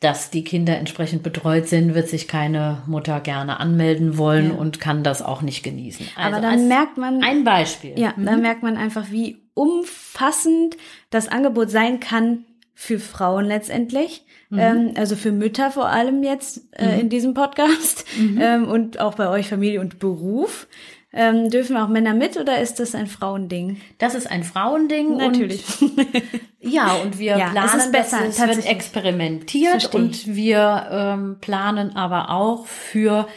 dass 0.00 0.28
die 0.28 0.44
Kinder 0.44 0.76
entsprechend 0.76 1.22
betreut 1.22 1.66
sind, 1.66 1.94
wird 1.94 2.08
sich 2.10 2.28
keine 2.28 2.82
Mutter 2.86 3.20
gerne 3.20 3.58
anmelden 3.58 4.18
wollen 4.18 4.50
Ja. 4.50 4.56
und 4.56 4.80
kann 4.80 5.02
das 5.02 5.22
auch 5.22 5.40
nicht 5.40 5.62
genießen. 5.62 6.06
Also 6.14 6.36
Aber 6.36 6.46
dann 6.46 6.68
merkt 6.68 6.98
man, 6.98 7.22
ein 7.22 7.42
Beispiel. 7.42 7.98
ja, 7.98 8.12
dann 8.18 8.42
merkt 8.42 8.62
man 8.62 8.76
einfach, 8.76 9.10
wie 9.10 9.38
umfassend 9.54 10.76
das 11.08 11.28
Angebot 11.28 11.70
sein 11.70 12.00
kann 12.00 12.44
für 12.74 12.98
Frauen 12.98 13.46
letztendlich. 13.46 14.24
Ähm, 14.56 14.92
also 14.96 15.16
für 15.16 15.32
Mütter 15.32 15.70
vor 15.70 15.86
allem 15.86 16.22
jetzt 16.22 16.62
äh, 16.78 17.00
in 17.00 17.08
diesem 17.08 17.34
Podcast 17.34 18.04
ähm, 18.40 18.68
und 18.68 19.00
auch 19.00 19.14
bei 19.14 19.28
euch 19.28 19.48
Familie 19.48 19.80
und 19.80 19.98
Beruf. 19.98 20.68
Ähm, 21.16 21.48
dürfen 21.48 21.76
auch 21.76 21.88
Männer 21.88 22.12
mit 22.12 22.36
oder 22.36 22.60
ist 22.60 22.80
das 22.80 22.94
ein 22.96 23.06
Frauending? 23.06 23.80
Das 23.98 24.16
ist 24.16 24.28
ein 24.28 24.42
Frauending. 24.42 25.16
Natürlich. 25.16 25.64
Und, 25.80 26.06
ja, 26.60 26.94
und 26.94 27.20
wir 27.20 27.38
Ja, 27.38 27.46
es 27.46 27.52
planen, 27.52 27.80
ist 27.80 27.92
besser, 27.92 28.18
es 28.28 28.40
wird 28.40 28.66
experimentiert 28.66 29.94
und 29.94 30.34
wir 30.34 30.88
ähm, 30.90 31.36
planen 31.40 31.94
aber 31.94 32.30
auch 32.30 32.66
für 32.66 33.28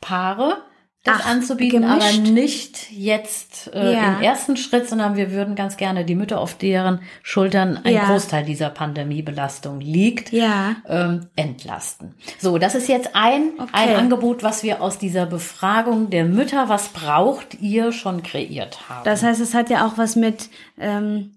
Paare 0.00 0.58
das 1.04 1.20
Ach, 1.22 1.26
anzubieten, 1.26 1.82
gemischt? 1.82 2.18
aber 2.18 2.30
nicht 2.30 2.90
jetzt 2.90 3.70
äh, 3.74 3.92
Ja. 3.92 4.16
im 4.16 4.22
ersten 4.22 4.56
Schritt, 4.56 4.88
sondern 4.88 5.16
wir 5.16 5.30
würden 5.32 5.54
ganz 5.54 5.76
gerne 5.76 6.04
die 6.06 6.14
Mütter, 6.14 6.40
auf 6.40 6.54
deren 6.54 7.00
Schultern 7.22 7.78
ein 7.84 7.92
Ja. 7.94 8.06
Großteil 8.06 8.44
dieser 8.44 8.70
Pandemiebelastung 8.70 9.80
liegt, 9.80 10.32
Ja. 10.32 10.76
ähm, 10.88 11.26
entlasten. 11.36 12.14
So, 12.38 12.56
das 12.58 12.74
ist 12.74 12.88
jetzt 12.88 13.10
ein, 13.14 13.50
Okay. 13.58 13.68
ein 13.74 13.96
Angebot, 13.96 14.42
was 14.42 14.62
wir 14.62 14.80
aus 14.82 14.98
dieser 14.98 15.26
Befragung 15.26 16.08
der 16.10 16.24
Mütter, 16.24 16.68
was 16.70 16.88
braucht 16.88 17.60
ihr, 17.60 17.92
schon 17.92 18.22
kreiert 18.22 18.88
haben. 18.88 19.04
Das 19.04 19.22
heißt, 19.22 19.40
es 19.42 19.52
hat 19.54 19.68
ja 19.70 19.86
auch 19.86 19.98
was 19.98 20.16
mit 20.16 20.48
ähm, 20.80 21.32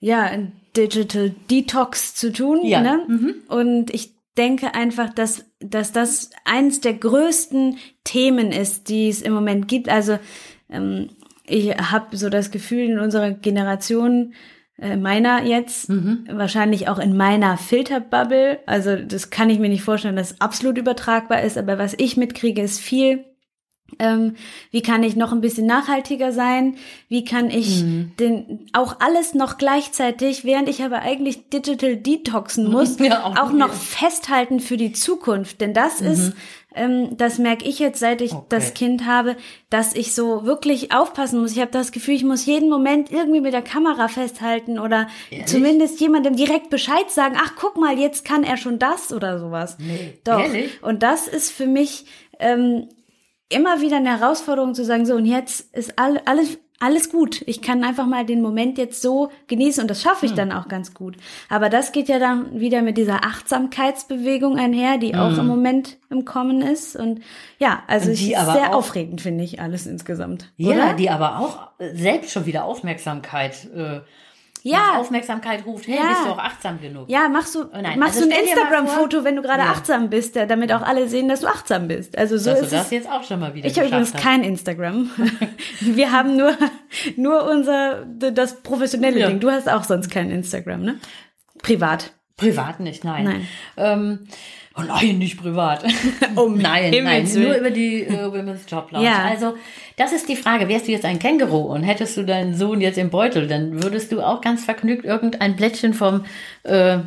ja 0.00 0.30
Digital 0.76 1.34
Detox 1.50 2.14
zu 2.14 2.32
tun. 2.32 2.60
Ja. 2.64 2.80
Ne? 2.80 3.34
Und 3.48 3.92
ich 3.94 4.14
denke 4.36 4.74
einfach, 4.74 5.10
dass 5.14 5.44
dass 5.60 5.92
das 5.92 6.30
eines 6.44 6.80
der 6.80 6.94
größten 6.94 7.78
Themen 8.04 8.50
ist, 8.50 8.88
die 8.88 9.08
es 9.08 9.22
im 9.22 9.32
Moment 9.32 9.68
gibt. 9.68 9.88
Also 9.88 10.18
ähm, 10.70 11.10
ich 11.46 11.68
habe 11.70 12.16
so 12.16 12.28
das 12.30 12.50
Gefühl 12.50 12.86
in 12.86 12.98
unserer 12.98 13.30
Generation 13.30 14.34
äh, 14.78 14.96
meiner 14.96 15.44
jetzt, 15.44 15.90
wahrscheinlich 16.30 16.88
auch 16.88 16.98
in 16.98 17.16
meiner 17.16 17.58
Filterbubble, 17.58 18.60
also 18.66 18.96
das 18.96 19.30
kann 19.30 19.50
ich 19.50 19.58
mir 19.58 19.68
nicht 19.68 19.82
vorstellen, 19.82 20.16
dass 20.16 20.32
es 20.32 20.40
absolut 20.40 20.78
übertragbar 20.78 21.42
ist, 21.42 21.58
aber 21.58 21.78
was 21.78 21.94
ich 21.98 22.16
mitkriege, 22.16 22.62
ist 22.62 22.80
viel 22.80 23.24
ähm, 23.98 24.36
wie 24.70 24.82
kann 24.82 25.02
ich 25.02 25.16
noch 25.16 25.32
ein 25.32 25.40
bisschen 25.40 25.66
nachhaltiger 25.66 26.32
sein? 26.32 26.76
Wie 27.08 27.24
kann 27.24 27.50
ich 27.50 27.82
Mhm. 27.82 28.12
den 28.18 28.66
auch 28.72 29.00
alles 29.00 29.34
noch 29.34 29.58
gleichzeitig, 29.58 30.44
während 30.44 30.68
ich 30.68 30.82
aber 30.82 31.00
eigentlich 31.02 31.48
digital 31.50 31.96
detoxen 31.96 32.64
muss, 32.70 32.98
Ja, 32.98 33.24
auch 33.24 33.36
auch, 33.36 33.52
noch 33.52 33.72
festhalten 33.72 34.60
für 34.60 34.76
die 34.76 34.92
Zukunft? 34.92 35.60
Denn 35.60 35.74
das 35.74 36.00
ist, 36.00 36.32
ähm, 36.74 37.16
das 37.16 37.38
merke 37.38 37.64
ich 37.64 37.78
jetzt, 37.78 37.98
seit 38.00 38.20
ich 38.20 38.32
Mhm. 38.32 38.38
Okay. 38.38 38.46
das 38.50 38.74
Kind 38.74 39.06
habe, 39.06 39.36
dass 39.70 39.94
ich 39.94 40.14
so 40.14 40.44
wirklich 40.44 40.92
aufpassen 40.92 41.40
muss. 41.40 41.52
Ich 41.52 41.60
habe 41.60 41.70
das 41.72 41.90
Gefühl, 41.92 42.14
ich 42.14 42.24
muss 42.24 42.46
jeden 42.46 42.68
Moment 42.68 43.10
irgendwie 43.10 43.40
mit 43.40 43.52
der 43.52 43.62
Kamera 43.62 44.08
festhalten 44.08 44.78
oder 44.78 45.08
Ehrlich? 45.30 45.46
zumindest 45.46 46.00
jemandem 46.00 46.36
direkt 46.36 46.70
Bescheid 46.70 47.10
sagen. 47.10 47.36
Ach, 47.38 47.52
guck 47.58 47.76
mal, 47.76 47.98
jetzt 47.98 48.24
kann 48.24 48.44
er 48.44 48.56
schon 48.56 48.78
das 48.78 49.12
oder 49.12 49.38
sowas. 49.40 49.76
Nee, 49.80 50.18
Doch. 50.24 50.44
ehrlich? 50.44 50.70
Und 50.82 51.02
das 51.02 51.26
ist 51.28 51.50
für 51.50 51.66
mich 51.66 52.04
ähm, 52.38 52.88
immer 53.50 53.80
wieder 53.82 53.96
eine 53.98 54.18
Herausforderung 54.18 54.74
zu 54.74 54.84
sagen, 54.84 55.04
so 55.04 55.14
und 55.14 55.26
jetzt 55.26 55.74
ist 55.76 55.98
all, 55.98 56.20
alles 56.24 56.58
alles 56.82 57.10
gut. 57.10 57.42
Ich 57.44 57.60
kann 57.60 57.84
einfach 57.84 58.06
mal 58.06 58.24
den 58.24 58.40
Moment 58.40 58.78
jetzt 58.78 59.02
so 59.02 59.28
genießen 59.48 59.82
und 59.82 59.88
das 59.90 60.00
schaffe 60.00 60.22
Hm. 60.22 60.28
ich 60.30 60.34
dann 60.34 60.50
auch 60.50 60.66
ganz 60.66 60.94
gut. 60.94 61.14
Aber 61.50 61.68
das 61.68 61.92
geht 61.92 62.08
ja 62.08 62.18
dann 62.18 62.58
wieder 62.58 62.80
mit 62.80 62.96
dieser 62.96 63.22
Achtsamkeitsbewegung 63.22 64.56
einher, 64.56 64.96
die 64.96 65.14
auch 65.14 65.36
im 65.36 65.46
Moment 65.46 65.98
im 66.08 66.24
Kommen 66.24 66.62
ist 66.62 66.96
und 66.96 67.20
ja, 67.58 67.82
also 67.86 68.08
Hm. 68.08 68.14
Die 68.16 68.32
ist 68.32 68.38
aber 68.38 68.52
sehr 68.52 68.70
auch- 68.70 68.76
aufregend 68.78 69.20
finde 69.20 69.44
ich 69.44 69.60
alles 69.60 69.86
insgesamt. 69.86 70.50
Ja, 70.56 70.70
oder? 70.70 70.94
die 70.94 71.10
aber 71.10 71.38
auch 71.40 71.68
selbst 71.92 72.32
schon 72.32 72.46
wieder 72.46 72.64
Aufmerksamkeit, 72.64 73.68
äh, 73.76 74.00
Ja. 74.62 74.96
Aufmerksamkeit 74.98 75.64
ruft. 75.64 75.86
Hey, 75.86 75.96
Ja. 75.96 76.08
bist 76.08 76.24
du 76.24 76.28
auch 76.30 76.38
achtsam 76.38 76.80
genug? 76.80 77.08
Ja, 77.08 77.28
machst 77.28 77.54
du, 77.54 77.64
nein, 77.72 77.98
machst 77.98 78.16
also 78.16 78.28
du 78.28 78.34
ein 78.36 78.42
Instagram-Foto, 78.44 79.24
wenn 79.24 79.36
du 79.36 79.42
gerade 79.42 79.62
Ja. 79.62 79.70
achtsam 79.70 80.10
bist, 80.10 80.36
damit 80.36 80.72
auch 80.72 80.82
alle 80.82 81.08
sehen, 81.08 81.28
dass 81.28 81.40
du 81.40 81.46
achtsam 81.46 81.88
bist. 81.88 82.16
Also 82.18 82.36
so 82.36 82.50
Dass 82.50 82.58
du 82.60 82.64
ist 82.66 82.72
das 82.72 82.84
es. 82.86 82.90
jetzt 82.90 83.10
auch 83.10 83.24
schon 83.24 83.40
mal 83.40 83.54
wieder 83.54 83.66
Ich 83.68 83.76
habe 83.78 83.88
übrigens 83.88 84.12
hast. 84.14 84.22
kein 84.22 84.44
Instagram. 84.44 85.10
Wir 85.80 86.12
haben 86.12 86.36
nur, 86.36 86.54
nur 87.16 87.44
unser, 87.50 88.04
das 88.04 88.62
professionelle 88.62 89.18
Ja. 89.18 89.28
Ding. 89.28 89.40
Du 89.40 89.50
hast 89.50 89.68
auch 89.68 89.84
sonst 89.84 90.10
kein 90.10 90.30
Instagram, 90.30 90.82
ne? 90.82 91.00
Privat. 91.62 92.12
Privat 92.40 92.80
nicht, 92.80 93.04
nein. 93.04 93.24
Nein. 93.24 93.48
Ähm, 93.76 94.18
oh 94.76 94.82
nein, 94.82 95.18
nicht 95.18 95.40
privat. 95.40 95.84
Um 96.36 96.56
nein, 96.58 96.62
nein, 96.62 96.92
Himmels 96.92 97.34
nur 97.34 97.44
Willen. 97.50 97.60
über 97.60 97.70
die 97.70 98.02
äh, 98.02 98.32
Women's 98.32 98.62
Job 98.68 98.90
Lounge. 98.92 99.06
Ja. 99.06 99.24
Also, 99.24 99.54
das 99.96 100.12
ist 100.12 100.28
die 100.28 100.36
Frage. 100.36 100.68
Wärst 100.68 100.88
du 100.88 100.92
jetzt 100.92 101.04
ein 101.04 101.18
Känguru 101.18 101.58
und 101.72 101.82
hättest 101.82 102.16
du 102.16 102.24
deinen 102.24 102.54
Sohn 102.56 102.80
jetzt 102.80 102.98
im 102.98 103.10
Beutel, 103.10 103.46
dann 103.46 103.82
würdest 103.82 104.10
du 104.12 104.20
auch 104.22 104.40
ganz 104.40 104.64
vergnügt 104.64 105.04
irgendein 105.04 105.56
Blättchen 105.56 105.92
vom 105.94 106.24
äh, 106.62 106.98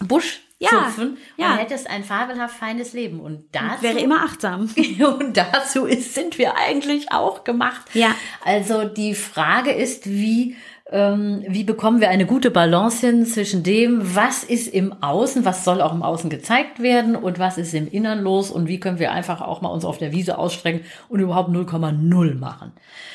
Busch 0.00 0.40
Ja, 0.58 0.70
zupfen 0.70 1.18
ja. 1.36 1.52
und 1.52 1.58
hättest 1.58 1.90
ein 1.90 2.02
fabelhaft 2.04 2.56
feines 2.56 2.92
Leben. 2.92 3.20
Und 3.20 3.44
dazu 3.52 3.82
Wäre 3.82 3.98
immer 3.98 4.22
achtsam. 4.24 4.70
Und 5.18 5.36
dazu 5.36 5.84
ist, 5.86 6.14
sind 6.14 6.38
wir 6.38 6.56
eigentlich 6.56 7.12
auch 7.12 7.44
gemacht. 7.44 7.82
Ja. 7.94 8.14
Also 8.44 8.84
die 8.84 9.14
Frage 9.14 9.72
ist, 9.72 10.08
wie, 10.08 10.56
wie 10.92 11.64
bekommen 11.64 12.02
wir 12.02 12.10
eine 12.10 12.26
gute 12.26 12.50
Balance 12.50 13.06
hin 13.06 13.24
zwischen 13.24 13.62
dem, 13.62 14.14
was 14.14 14.44
ist 14.44 14.66
im 14.66 15.02
Außen, 15.02 15.46
was 15.46 15.64
soll 15.64 15.80
auch 15.80 15.94
im 15.94 16.02
Außen 16.02 16.28
gezeigt 16.28 16.82
werden 16.82 17.16
und 17.16 17.38
was 17.38 17.56
ist 17.56 17.72
im 17.72 17.88
Innern 17.88 18.20
los 18.20 18.50
und 18.50 18.68
wie 18.68 18.78
können 18.78 18.98
wir 18.98 19.10
einfach 19.10 19.40
auch 19.40 19.62
mal 19.62 19.70
uns 19.70 19.86
auf 19.86 19.96
der 19.96 20.12
Wiese 20.12 20.36
ausstrecken 20.36 20.84
und 21.08 21.20
überhaupt 21.20 21.48
0,0 21.48 22.34
machen. 22.34 22.72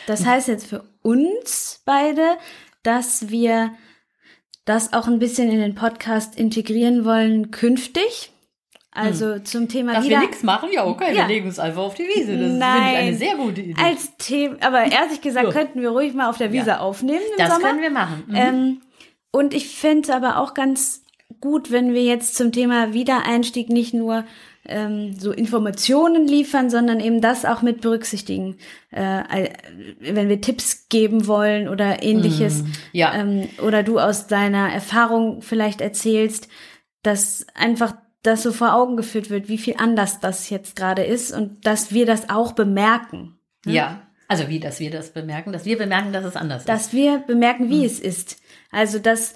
Das 0.08 0.26
heißt 0.26 0.48
jetzt 0.48 0.66
für 0.66 0.86
uns 1.04 1.84
beide, 1.86 2.38
dass 2.82 3.30
wir 3.30 3.72
das 4.66 4.94
auch 4.94 5.08
ein 5.08 5.20
bisschen 5.20 5.52
in 5.52 5.60
den 5.60 5.76
Podcast 5.76 6.36
integrieren 6.36 7.06
wollen 7.06 7.52
künftig. 7.52 8.32
Also 8.98 9.40
zum 9.40 9.68
Thema 9.70 9.94
Dass 9.94 10.06
wieder 10.06 10.20
wir 10.22 10.28
nichts 10.28 10.44
machen? 10.44 10.70
Ja, 10.72 10.86
okay, 10.86 11.14
Ja. 11.16 11.22
wir 11.28 11.28
legen 11.36 11.48
uns 11.48 11.60
einfach 11.60 11.82
auf 11.84 11.94
die 11.96 12.04
Wiese. 12.04 12.32
Das 12.34 12.42
finde 12.42 12.46
ich 12.48 12.58
Nein. 12.60 12.96
eine 12.96 13.16
sehr 13.16 13.36
gute 13.36 13.62
Idee. 13.62 13.82
als 13.82 14.18
Thema, 14.18 14.56
aber 14.62 14.84
ehrlich 14.92 15.22
gesagt 15.22 15.52
könnten 15.52 15.82
wir 15.82 15.90
ruhig 15.90 16.14
mal 16.14 16.30
auf 16.30 16.38
der 16.38 16.52
Wiese 16.52 16.70
Ja. 16.72 16.80
aufnehmen 16.80 17.22
im 17.32 17.38
das 17.38 17.54
Sommer. 17.54 17.68
können 17.68 17.82
wir 17.82 17.92
machen. 17.92 18.24
Mhm. 18.28 18.36
Ähm, 18.36 18.82
und 19.32 19.54
ich 19.54 19.70
fände 19.78 20.02
es 20.02 20.10
aber 20.10 20.38
auch 20.40 20.54
ganz 20.54 21.04
gut, 21.42 21.72
wenn 21.72 21.94
wir 21.94 22.04
jetzt 22.04 22.36
zum 22.36 22.52
Thema 22.52 22.94
Wiedereinstieg 22.94 23.70
nicht 23.70 23.94
nur 23.94 24.24
ähm, 24.70 25.14
so 25.18 25.32
Informationen 25.32 26.28
liefern, 26.28 26.70
sondern 26.70 27.00
eben 27.00 27.22
das 27.22 27.46
auch 27.46 27.62
mit 27.62 27.80
berücksichtigen. 27.82 28.58
Äh, 28.92 29.50
wenn 30.00 30.28
wir 30.28 30.42
Tipps 30.42 30.90
geben 30.90 31.28
wollen 31.28 31.70
oder 31.70 32.04
ähnliches. 32.04 32.64
ja. 32.92 33.14
Ähm, 33.14 33.48
oder 33.66 33.84
du 33.84 34.00
aus 34.00 34.28
deiner 34.28 34.70
Erfahrung 34.74 35.42
vielleicht 35.42 35.80
erzählst, 35.80 36.50
dass 37.04 37.46
einfach 37.54 37.96
das 38.28 38.44
so 38.44 38.52
vor 38.52 38.76
Augen 38.76 38.98
geführt 38.98 39.30
wird, 39.30 39.50
wie 39.50 39.58
viel 39.58 39.76
anders 39.78 40.20
das 40.20 40.50
jetzt 40.50 40.76
gerade 40.76 41.04
ist 41.04 41.32
und 41.32 41.66
dass 41.66 41.92
wir 41.92 42.06
das 42.06 42.30
auch 42.30 42.52
bemerken. 42.52 43.40
ja. 43.66 44.02
Also 44.30 44.50
wie, 44.50 44.60
dass 44.60 44.82
wir 44.82 44.92
das 44.92 45.12
bemerken, 45.12 45.54
dass 45.54 45.64
wir 45.64 45.78
bemerken, 45.78 46.12
dass 46.12 46.26
es 46.26 46.36
anders 46.36 46.64
ist. 46.64 46.68
dass 46.68 46.92
wir 46.92 47.20
bemerken, 47.20 47.70
wie 47.70 47.86
es 47.86 47.98
ist. 47.98 48.42
Also, 48.72 49.00
dass, 49.00 49.36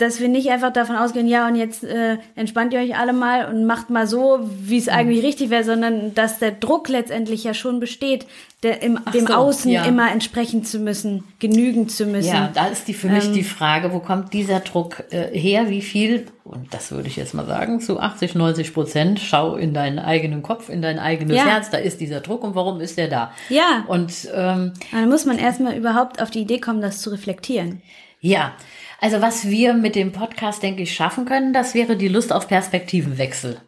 dass 0.00 0.20
wir 0.20 0.28
nicht 0.28 0.50
einfach 0.50 0.72
davon 0.72 0.96
ausgehen, 0.96 1.26
ja, 1.26 1.46
und 1.46 1.56
jetzt 1.56 1.84
äh, 1.84 2.18
entspannt 2.36 2.72
ihr 2.72 2.80
euch 2.80 2.96
alle 2.96 3.12
mal 3.12 3.46
und 3.52 3.66
macht 3.66 3.90
mal 3.90 4.06
so, 4.06 4.38
wie 4.42 4.78
es 4.78 4.88
eigentlich 4.88 5.22
richtig 5.24 5.50
wäre, 5.50 5.64
sondern 5.64 6.14
dass 6.14 6.38
der 6.38 6.52
Druck 6.52 6.88
letztendlich 6.88 7.44
ja 7.44 7.54
schon 7.54 7.80
besteht, 7.80 8.26
der 8.62 8.82
im, 8.82 8.98
dem 9.14 9.26
so, 9.26 9.32
Außen 9.34 9.70
ja. 9.70 9.84
immer 9.84 10.10
entsprechen 10.12 10.64
zu 10.64 10.78
müssen, 10.80 11.24
genügen 11.38 11.88
zu 11.88 12.04
müssen. 12.06 12.34
Ja, 12.34 12.50
da 12.52 12.66
ist 12.66 12.88
die 12.88 12.94
für 12.94 13.08
Ähm. 13.08 13.14
mich 13.14 13.32
die 13.32 13.42
Frage, 13.44 13.92
wo 13.92 14.00
kommt 14.00 14.32
dieser 14.32 14.60
Druck 14.60 15.04
äh, 15.10 15.36
her? 15.38 15.70
Wie 15.70 15.80
viel? 15.82 16.26
Und 16.44 16.72
das 16.74 16.90
würde 16.90 17.08
ich 17.08 17.16
jetzt 17.16 17.32
mal 17.32 17.46
sagen, 17.46 17.80
zu 17.80 18.00
80, 18.00 18.34
90 18.34 18.74
Prozent. 18.74 19.20
Schau 19.20 19.56
in 19.56 19.72
deinen 19.72 19.98
eigenen 19.98 20.42
Kopf, 20.42 20.68
in 20.68 20.82
dein 20.82 20.98
eigenes 20.98 21.36
Ja. 21.36 21.44
Herz. 21.46 21.70
Da 21.70 21.78
ist 21.78 22.00
dieser 22.00 22.20
Druck 22.20 22.42
und 22.44 22.54
warum 22.54 22.80
ist 22.80 22.98
der 22.98 23.08
da? 23.08 23.32
Ja. 23.48 23.84
Und 23.86 24.28
ähm, 24.34 24.72
Dann 24.92 25.08
muss 25.08 25.24
man 25.24 25.38
erstmal 25.38 25.76
überhaupt 25.76 26.20
auf 26.20 26.30
die 26.30 26.40
Idee 26.40 26.58
kommen, 26.58 26.80
das 26.82 27.00
zu 27.00 27.10
reflektieren. 27.10 27.80
ja, 28.20 28.52
also 29.00 29.20
was 29.20 29.48
wir 29.48 29.74
mit 29.74 29.94
dem 29.94 30.12
Podcast, 30.12 30.62
denke 30.62 30.82
ich, 30.82 30.94
schaffen 30.94 31.24
können, 31.24 31.52
das 31.52 31.74
wäre 31.74 31.96
die 31.96 32.08
Lust 32.08 32.32
auf 32.32 32.48
Perspektivenwechsel 32.48 33.60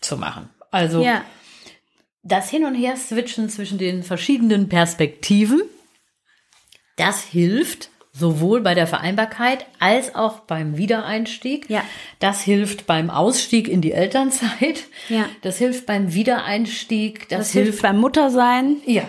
zu 0.00 0.16
machen. 0.16 0.50
Also 0.70 1.02
Ja. 1.02 1.24
das 2.22 2.50
Hin 2.50 2.64
und 2.64 2.74
Her 2.74 2.96
switchen 2.96 3.48
zwischen 3.48 3.78
den 3.78 4.02
verschiedenen 4.02 4.68
Perspektiven, 4.68 5.62
das 6.96 7.22
hilft 7.22 7.90
sowohl 8.16 8.60
bei 8.60 8.74
der 8.74 8.86
Vereinbarkeit 8.86 9.66
als 9.80 10.14
auch 10.14 10.38
beim 10.40 10.76
Wiedereinstieg. 10.76 11.68
Ja. 11.68 11.82
Das 12.20 12.40
hilft 12.42 12.86
beim 12.86 13.10
Ausstieg 13.10 13.66
in 13.66 13.80
die 13.80 13.90
Elternzeit. 13.92 14.84
Ja. 15.08 15.26
Das 15.42 15.58
hilft 15.58 15.84
beim 15.86 16.14
Wiedereinstieg. 16.14 17.28
Das, 17.28 17.38
Das 17.38 17.50
hilft 17.52 17.82
beim 17.82 17.98
Muttersein. 17.98 18.76
ja. 18.86 19.02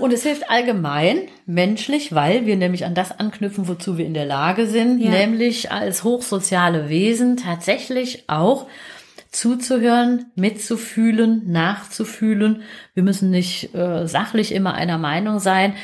Und 0.00 0.12
es 0.12 0.22
hilft 0.24 0.50
allgemein 0.50 1.22
menschlich, 1.46 2.14
weil 2.14 2.46
wir 2.46 2.56
nämlich 2.56 2.84
an 2.84 2.94
das 2.94 3.10
anknüpfen, 3.18 3.66
wozu 3.68 3.98
wir 3.98 4.06
in 4.06 4.14
der 4.14 4.24
Lage 4.26 4.66
sind, 4.66 5.00
Ja. 5.00 5.10
nämlich 5.10 5.70
als 5.72 6.04
hochsoziale 6.04 6.88
Wesen 6.88 7.36
tatsächlich 7.36 8.24
auch 8.28 8.66
zuzuhören, 9.32 10.26
mitzufühlen, 10.34 11.50
nachzufühlen. 11.50 12.62
Wir 12.94 13.02
müssen 13.02 13.30
nicht 13.30 13.74
äh, 13.74 14.06
sachlich 14.08 14.52
immer 14.52 14.74
einer 14.74 14.98
Meinung 14.98 15.38
sein, 15.38 15.74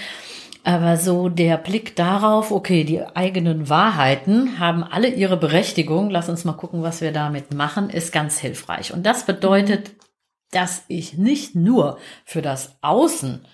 aber 0.66 0.96
so 0.96 1.28
der 1.28 1.58
Blick 1.58 1.94
darauf, 1.94 2.50
okay, 2.50 2.82
die 2.82 3.00
eigenen 3.14 3.68
Wahrheiten 3.68 4.58
haben 4.58 4.82
alle 4.82 5.08
ihre 5.08 5.36
Berechtigung. 5.36 6.10
Lass 6.10 6.28
uns 6.28 6.44
mal 6.44 6.54
gucken, 6.54 6.82
was 6.82 7.00
wir 7.00 7.12
damit 7.12 7.54
machen, 7.54 7.88
ist 7.88 8.12
ganz 8.12 8.38
hilfreich. 8.38 8.92
Und 8.92 9.06
das 9.06 9.24
bedeutet, 9.26 9.92
dass 10.50 10.82
ich 10.88 11.16
nicht 11.16 11.54
nur 11.54 11.98
für 12.24 12.42
das 12.42 12.78
Außen 12.82 13.44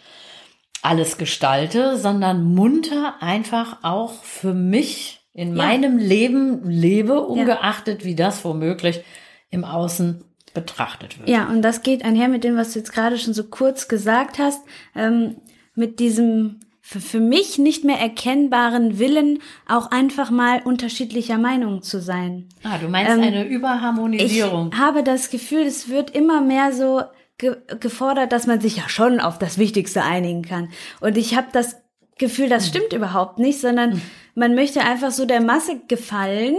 alles 0.81 1.19
gestalte, 1.19 1.99
sondern 1.99 2.45
munter 2.55 3.17
einfach 3.21 3.79
auch 3.83 4.15
für 4.23 4.55
mich 4.55 5.21
in 5.35 5.55
Ja. 5.55 5.67
meinem 5.67 5.99
Leben 5.99 6.69
lebe, 6.69 7.21
ungeachtet 7.21 8.05
wie 8.07 8.15
das 8.15 8.43
womöglich 8.43 9.03
im 9.51 9.65
Außen 9.65 10.25
betrachtet 10.55 11.19
wird. 11.19 11.29
Ja, 11.29 11.47
und 11.49 11.61
das 11.61 11.83
geht 11.83 12.05
einher 12.07 12.29
mit 12.29 12.43
dem, 12.43 12.57
was 12.57 12.73
du 12.73 12.79
jetzt 12.79 12.93
gerade 12.93 13.19
schon 13.19 13.35
so 13.35 13.45
kurz 13.45 13.87
gesagt 13.89 14.39
hast, 14.39 14.63
ähm, 14.97 15.37
mit 15.75 16.01
diesem 16.01 16.61
für, 16.85 17.01
für 17.01 17.21
mich 17.21 17.59
nicht 17.59 17.85
mehr 17.85 17.99
erkennbaren 17.99 18.99
Willen, 18.99 19.39
auch 19.69 19.91
einfach 19.93 20.31
mal 20.31 20.61
unterschiedlicher 20.65 21.39
Meinung 21.39 21.83
zu 21.83 22.01
sein. 22.01 22.49
Ah, 22.65 22.77
du 22.79 22.89
meinst 22.89 23.13
Ähm, 23.13 23.21
eine 23.23 23.47
Ich 23.47 23.53
Überharmonisierung. 23.53 24.77
habe 24.77 25.03
das 25.05 25.31
Gefühl, 25.31 25.63
es 25.63 25.89
wird 25.89 26.11
immer 26.11 26.41
mehr 26.41 26.73
so 26.73 27.03
ge 27.39 27.57
gefordert, 27.81 28.33
dass 28.33 28.47
man 28.47 28.61
sich 28.61 28.77
ja 28.77 28.89
schon 28.89 29.21
auf 29.21 29.39
das 29.39 29.59
Wichtigste 29.59 30.03
einigen 30.03 30.43
kann. 30.43 30.69
Und 31.01 31.17
ich 31.17 31.37
habe 31.37 31.47
das 31.53 31.77
Gefühl, 32.19 32.49
das 32.49 32.67
stimmt 32.67 32.93
überhaupt 32.93 33.39
nicht, 33.39 33.61
sondern 33.61 34.03
man 34.35 34.55
möchte 34.55 34.81
einfach 34.83 35.13
so 35.13 35.25
der 35.25 35.41
Masse 35.41 35.81
gefallen. 35.89 36.57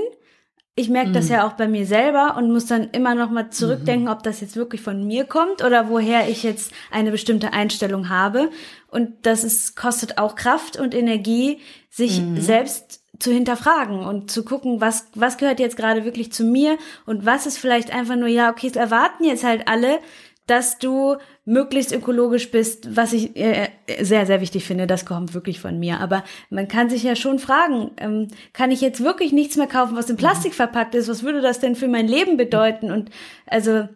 Ich 0.76 0.90
merke 0.90 1.12
das 1.12 1.30
ja 1.30 1.46
auch 1.48 1.54
bei 1.54 1.68
mir 1.68 1.86
selber 1.86 2.36
und 2.36 2.52
muss 2.52 2.66
dann 2.66 2.90
immer 2.94 3.14
noch 3.14 3.30
mal 3.30 3.52
zurückdenken, 3.52 4.08
ob 4.10 4.24
das 4.24 4.42
jetzt 4.42 4.56
wirklich 4.56 4.82
von 4.82 5.06
mir 5.06 5.26
kommt 5.26 5.64
oder 5.64 5.88
woher 5.90 6.28
ich 6.28 6.42
jetzt 6.42 6.72
eine 6.90 7.12
bestimmte 7.12 7.54
Einstellung 7.54 8.10
habe. 8.10 8.50
Und 8.94 9.26
das 9.26 9.44
ist, 9.44 9.76
kostet 9.76 10.18
auch 10.18 10.36
Kraft 10.36 10.78
und 10.78 10.94
Energie, 10.94 11.60
sich 11.90 12.22
selbst 12.38 13.04
zu 13.20 13.32
hinterfragen 13.32 14.00
und 14.00 14.32
zu 14.32 14.44
gucken, 14.44 14.82
was, 14.82 15.08
was 15.16 15.38
gehört 15.38 15.60
jetzt 15.60 15.78
gerade 15.78 16.06
wirklich 16.06 16.32
zu 16.32 16.44
mir 16.44 16.78
und 17.06 17.26
was 17.26 17.46
ist 17.46 17.58
vielleicht 17.58 17.94
einfach 17.94 18.16
nur, 18.16 18.28
ja, 18.28 18.50
okay, 18.50 18.68
es 18.68 18.76
erwarten 18.76 19.24
jetzt 19.24 19.44
halt 19.44 19.68
alle, 19.68 20.00
dass 20.48 20.78
du 20.78 21.16
möglichst 21.46 21.94
ökologisch 21.94 22.52
bist, 22.52 22.96
was 22.98 23.14
ich 23.14 23.36
äh, 23.38 23.70
sehr, 24.02 24.26
sehr 24.26 24.42
wichtig 24.42 24.66
finde, 24.66 24.88
das 24.88 25.06
kommt 25.06 25.34
wirklich 25.34 25.60
von 25.60 25.80
mir. 25.80 26.00
Aber 26.00 26.24
man 26.50 26.68
kann 26.68 26.90
sich 26.90 27.04
ja 27.04 27.16
schon 27.16 27.40
fragen, 27.40 27.92
ähm, 27.98 28.28
kann 28.52 28.72
ich 28.72 28.82
jetzt 28.82 29.04
wirklich 29.04 29.32
nichts 29.32 29.56
mehr 29.56 29.68
kaufen, 29.68 29.96
was 29.96 30.10
in 30.10 30.18
Plastik 30.18 30.54
verpackt 30.54 30.96
ist? 30.96 31.08
Was 31.08 31.24
würde 31.24 31.42
das 31.42 31.60
denn 31.60 31.76
für 31.76 31.88
mein 31.88 32.08
Leben 32.08 32.36
bedeuten? 32.36 32.92
Und 32.92 33.10
also 33.48 33.88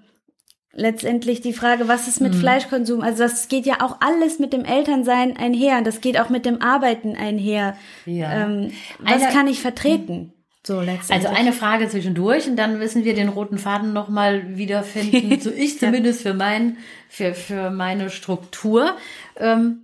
letztendlich 0.77 1.41
die 1.41 1.53
Frage, 1.53 1.87
was 1.87 2.07
ist 2.07 2.21
mit 2.21 2.35
Fleischkonsum? 2.35 3.01
Also 3.01 3.23
das 3.23 3.49
geht 3.49 3.65
ja 3.65 3.81
auch 3.81 3.97
alles 3.99 4.39
mit 4.39 4.53
dem 4.53 4.63
Elternsein 4.63 5.35
einher. 5.35 5.81
Das 5.81 6.01
geht 6.01 6.19
auch 6.19 6.29
mit 6.29 6.45
dem 6.45 6.61
Arbeiten 6.61 7.15
einher. 7.17 7.75
Ja. 8.05 8.45
Ähm, 8.45 8.71
was 8.99 9.23
Eine- 9.23 9.33
kann 9.33 9.47
ich 9.47 9.59
vertreten? 9.59 10.33
So. 10.65 10.79
Also 10.79 11.29
eine 11.29 11.53
Frage 11.53 11.87
zwischendurch 11.87 12.47
und 12.47 12.57
dann 12.57 12.77
müssen 12.77 13.05
wir 13.05 13.15
den 13.15 13.29
roten 13.29 13.57
Faden 13.57 13.93
nochmal 13.93 14.57
wiederfinden. 14.57 15.39
So 15.41 15.49
ich 15.49 15.79
zumindest 15.79 16.21
für 16.21 16.33
mein, 16.33 16.77
für, 17.07 17.33
für 17.33 17.69
meine 17.69 18.09
Struktur. 18.09 18.97
Ähm, 19.37 19.83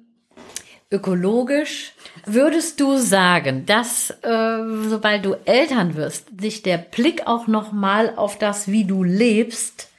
ökologisch. 0.92 1.94
Würdest 2.26 2.80
du 2.82 2.98
sagen, 2.98 3.66
dass 3.66 4.12
äh, 4.22 4.58
sobald 4.90 5.26
du 5.26 5.36
Eltern 5.46 5.96
wirst, 5.96 6.40
sich 6.40 6.62
der 6.64 6.78
Blick 6.78 7.28
auch 7.28 7.48
nochmal 7.48 8.14
auf 8.16 8.38
das, 8.38 8.68
wie 8.68 8.84
du 8.84 9.04
lebst, 9.04 9.90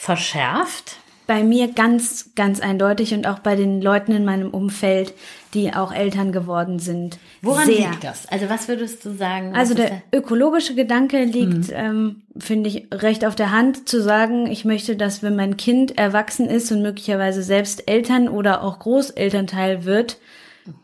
verschärft? 0.00 0.96
bei 1.26 1.44
mir 1.44 1.68
ganz, 1.68 2.30
ganz 2.34 2.58
eindeutig 2.58 3.14
und 3.14 3.24
auch 3.24 3.38
bei 3.38 3.54
den 3.54 3.80
Leuten 3.80 4.10
in 4.10 4.24
meinem 4.24 4.50
Umfeld, 4.50 5.14
die 5.54 5.72
auch 5.72 5.92
Eltern 5.92 6.32
geworden 6.32 6.80
sind. 6.80 7.20
Woran 7.40 7.66
sehr. 7.66 7.88
liegt 7.90 8.02
das? 8.02 8.26
Also 8.26 8.48
was 8.50 8.66
würdest 8.66 9.04
du 9.04 9.12
sagen? 9.14 9.54
Also 9.54 9.74
der 9.74 10.02
ökologische 10.12 10.74
Gedanke 10.74 11.22
liegt, 11.22 11.68
Mhm. 11.68 11.72
ähm, 11.72 12.22
finde 12.36 12.68
ich, 12.68 12.88
recht 12.92 13.24
auf 13.24 13.36
der 13.36 13.52
Hand 13.52 13.88
zu 13.88 14.02
sagen, 14.02 14.48
ich 14.48 14.64
möchte, 14.64 14.96
dass 14.96 15.22
wenn 15.22 15.36
mein 15.36 15.56
Kind 15.56 15.96
erwachsen 15.96 16.48
ist 16.48 16.72
und 16.72 16.82
möglicherweise 16.82 17.44
selbst 17.44 17.88
Eltern 17.88 18.28
oder 18.28 18.64
auch 18.64 18.80
Großelternteil 18.80 19.84
wird, 19.84 20.18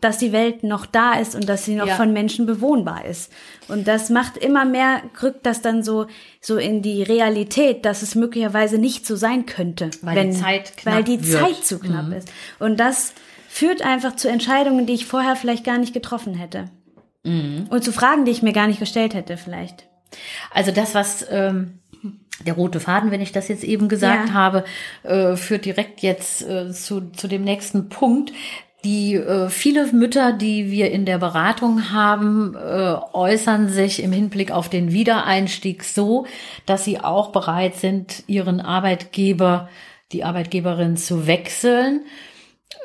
dass 0.00 0.18
die 0.18 0.32
Welt 0.32 0.62
noch 0.62 0.86
da 0.86 1.14
ist 1.14 1.34
und 1.34 1.48
dass 1.48 1.64
sie 1.64 1.74
noch 1.74 1.86
Ja. 1.86 1.96
von 1.96 2.12
Menschen 2.12 2.46
bewohnbar 2.46 3.04
ist. 3.04 3.32
Und 3.68 3.86
das 3.88 4.10
macht 4.10 4.36
immer 4.36 4.64
mehr, 4.64 5.02
rückt 5.22 5.44
das 5.46 5.62
dann 5.62 5.82
so, 5.82 6.06
so 6.40 6.56
in 6.56 6.82
die 6.82 7.02
Realität, 7.02 7.84
dass 7.84 8.02
es 8.02 8.14
möglicherweise 8.14 8.78
nicht 8.78 9.06
so 9.06 9.16
sein 9.16 9.46
könnte. 9.46 9.90
Weil 10.02 10.28
die 10.28 10.32
Zeit 10.32 10.76
knapp 10.76 10.94
Weil 10.94 11.04
die 11.04 11.20
wird. 11.26 11.40
Mhm. 11.40 11.46
Zeit 11.46 11.64
zu 11.64 11.78
knapp 11.78 12.12
ist. 12.12 12.28
Und 12.58 12.78
das 12.78 13.12
führt 13.48 13.82
einfach 13.82 14.16
zu 14.16 14.28
Entscheidungen, 14.28 14.86
die 14.86 14.94
ich 14.94 15.06
vorher 15.06 15.36
vielleicht 15.36 15.64
gar 15.64 15.78
nicht 15.78 15.94
getroffen 15.94 16.34
hätte. 16.34 16.66
Mhm. 17.24 17.66
Und 17.70 17.82
zu 17.84 17.92
Fragen, 17.92 18.24
die 18.24 18.30
ich 18.30 18.42
mir 18.42 18.52
gar 18.52 18.66
nicht 18.66 18.80
gestellt 18.80 19.14
hätte, 19.14 19.36
vielleicht. 19.36 19.88
Also 20.52 20.70
das, 20.70 20.94
was 20.94 21.26
ähm, 21.30 21.80
der 22.44 22.54
rote 22.54 22.80
Faden, 22.80 23.10
wenn 23.10 23.20
ich 23.22 23.32
das 23.32 23.48
jetzt 23.48 23.64
eben 23.64 23.88
gesagt 23.88 24.28
Ja. 24.28 24.34
habe, 24.34 24.64
äh, 25.02 25.36
führt 25.36 25.64
direkt 25.64 26.02
jetzt 26.02 26.42
äh, 26.42 26.70
zu, 26.70 27.10
zu 27.10 27.28
dem 27.28 27.42
nächsten 27.42 27.88
Punkt. 27.88 28.32
Die 28.84 29.14
äh, 29.14 29.48
viele 29.48 29.86
Mütter, 29.92 30.32
die 30.32 30.70
wir 30.70 30.90
in 30.92 31.06
der 31.06 31.18
Beratung 31.18 31.90
haben, 31.92 32.54
äh, 32.54 32.94
äußern 33.12 33.68
sich 33.68 34.02
im 34.02 34.12
Hinblick 34.12 34.50
auf 34.52 34.68
den 34.68 34.92
Wiedereinstieg 34.92 35.82
so, 35.82 36.26
dass 36.66 36.84
sie 36.84 37.00
auch 37.00 37.30
bereit 37.32 37.74
sind, 37.76 38.22
ihren 38.28 38.60
Arbeitgeber, 38.60 39.68
die 40.12 40.22
Arbeitgeberin 40.22 40.96
zu 40.96 41.26
wechseln 41.26 42.02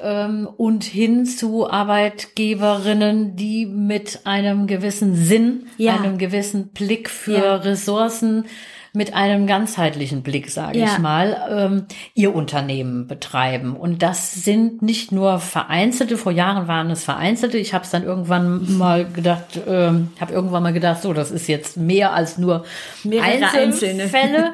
ähm, 0.02 0.48
und 0.58 0.84
hin 0.84 1.26
zu 1.28 1.70
Arbeitgeberinnen, 1.70 3.36
die 3.36 3.66
mit 3.66 4.22
einem 4.26 4.68
gewissen 4.68 5.16
Sinn, 5.16 5.68
Ja. 5.78 5.96
einem 6.00 6.18
gewissen 6.18 6.70
Blick 6.70 7.10
für 7.10 7.34
Ja. 7.34 7.56
Ressourcen, 7.58 8.46
mit 8.94 9.14
einem 9.14 9.48
ganzheitlichen 9.48 10.22
Blick, 10.22 10.50
sage 10.50 10.78
Ja. 10.80 10.86
ich 10.86 11.00
mal, 11.00 11.48
ähm, 11.50 11.86
ihr 12.14 12.36
Unternehmen 12.36 13.08
betreiben. 13.08 13.76
Und 13.78 14.02
das 14.02 14.34
sind 14.34 14.82
nicht 14.82 15.12
nur 15.14 15.40
vereinzelte, 15.40 16.18
vor 16.18 16.32
Jahren 16.34 16.68
waren 16.68 16.90
es 16.92 17.04
vereinzelte. 17.06 17.58
Ich 17.58 17.74
habe 17.74 17.86
es 17.86 17.92
dann 17.92 18.04
irgendwann 18.04 18.78
mal 18.78 19.06
gedacht, 19.06 19.60
ähm, 19.68 20.10
habe 20.20 20.34
irgendwann 20.34 20.64
mal 20.64 20.74
gedacht, 20.74 21.02
so, 21.02 21.14
das 21.14 21.32
ist 21.32 21.48
jetzt 21.48 21.78
mehr 21.78 22.14
als 22.14 22.38
nur 22.38 22.66
Mehrere 23.04 23.46
einzelne. 23.48 24.04
Einzelfälle. 24.04 24.52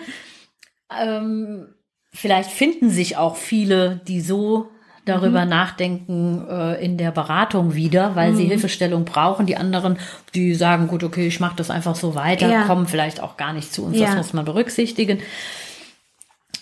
ähm, 1.01 1.67
vielleicht 2.13 2.51
finden 2.51 2.89
sich 2.89 3.17
auch 3.17 3.35
viele, 3.35 4.01
die 4.07 4.21
so 4.21 4.69
darüber 5.07 5.43
Mhm. 5.45 5.49
nachdenken 5.49 6.45
äh, 6.49 6.83
in 6.83 6.97
der 6.97 7.11
Beratung 7.11 7.73
wieder, 7.75 8.15
weil 8.15 8.35
sie 8.35 8.45
Hilfestellung 8.45 9.05
brauchen. 9.05 9.45
Die 9.45 9.57
anderen, 9.57 9.97
die 10.35 10.53
sagen, 10.53 10.87
gut, 10.87 11.03
okay, 11.03 11.27
ich 11.27 11.39
mache 11.39 11.55
das 11.55 11.69
einfach 11.69 11.95
so 11.95 12.15
weiter, 12.15 12.49
Ja. 12.51 12.63
kommen 12.63 12.87
vielleicht 12.87 13.21
auch 13.21 13.37
gar 13.37 13.53
nicht 13.53 13.73
zu 13.73 13.85
uns. 13.85 13.97
Ja. 13.97 14.07
Das 14.07 14.15
muss 14.15 14.33
man 14.33 14.45
berücksichtigen. 14.45 15.19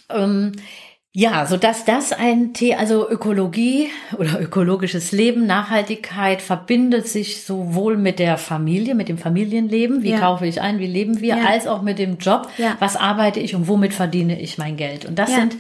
Ähm, 0.10 0.52
ja, 1.18 1.46
so 1.46 1.56
dass 1.56 1.86
das 1.86 2.12
ein 2.12 2.54
Thema, 2.54 2.78
also 2.80 3.10
Ökologie 3.10 3.88
oder 4.18 4.38
ökologisches 4.42 5.14
Leben, 5.14 5.48
Nachhaltigkeit 5.48 6.42
verbindet 6.42 7.08
sich 7.08 7.46
sowohl 7.46 7.96
mit 7.96 8.20
der 8.20 8.38
Familie, 8.38 8.96
mit 8.96 9.08
dem 9.08 9.18
Familienleben, 9.18 10.04
wie 10.04 10.12
Ja. 10.12 10.20
kaufe 10.20 10.46
ich 10.46 10.60
ein, 10.60 10.78
wie 10.80 10.88
leben 10.88 11.22
wir, 11.22 11.38
Ja. 11.38 11.46
als 11.48 11.68
auch 11.68 11.82
mit 11.82 12.00
dem 12.00 12.18
Job, 12.18 12.50
Ja. 12.58 12.76
was 12.80 12.98
arbeite 12.98 13.40
ich 13.40 13.56
und 13.56 13.70
womit 13.70 13.94
verdiene 13.94 14.40
ich 14.42 14.58
mein 14.58 14.76
Geld. 14.76 15.06
Und 15.06 15.18
das 15.18 15.34
sind 15.34 15.56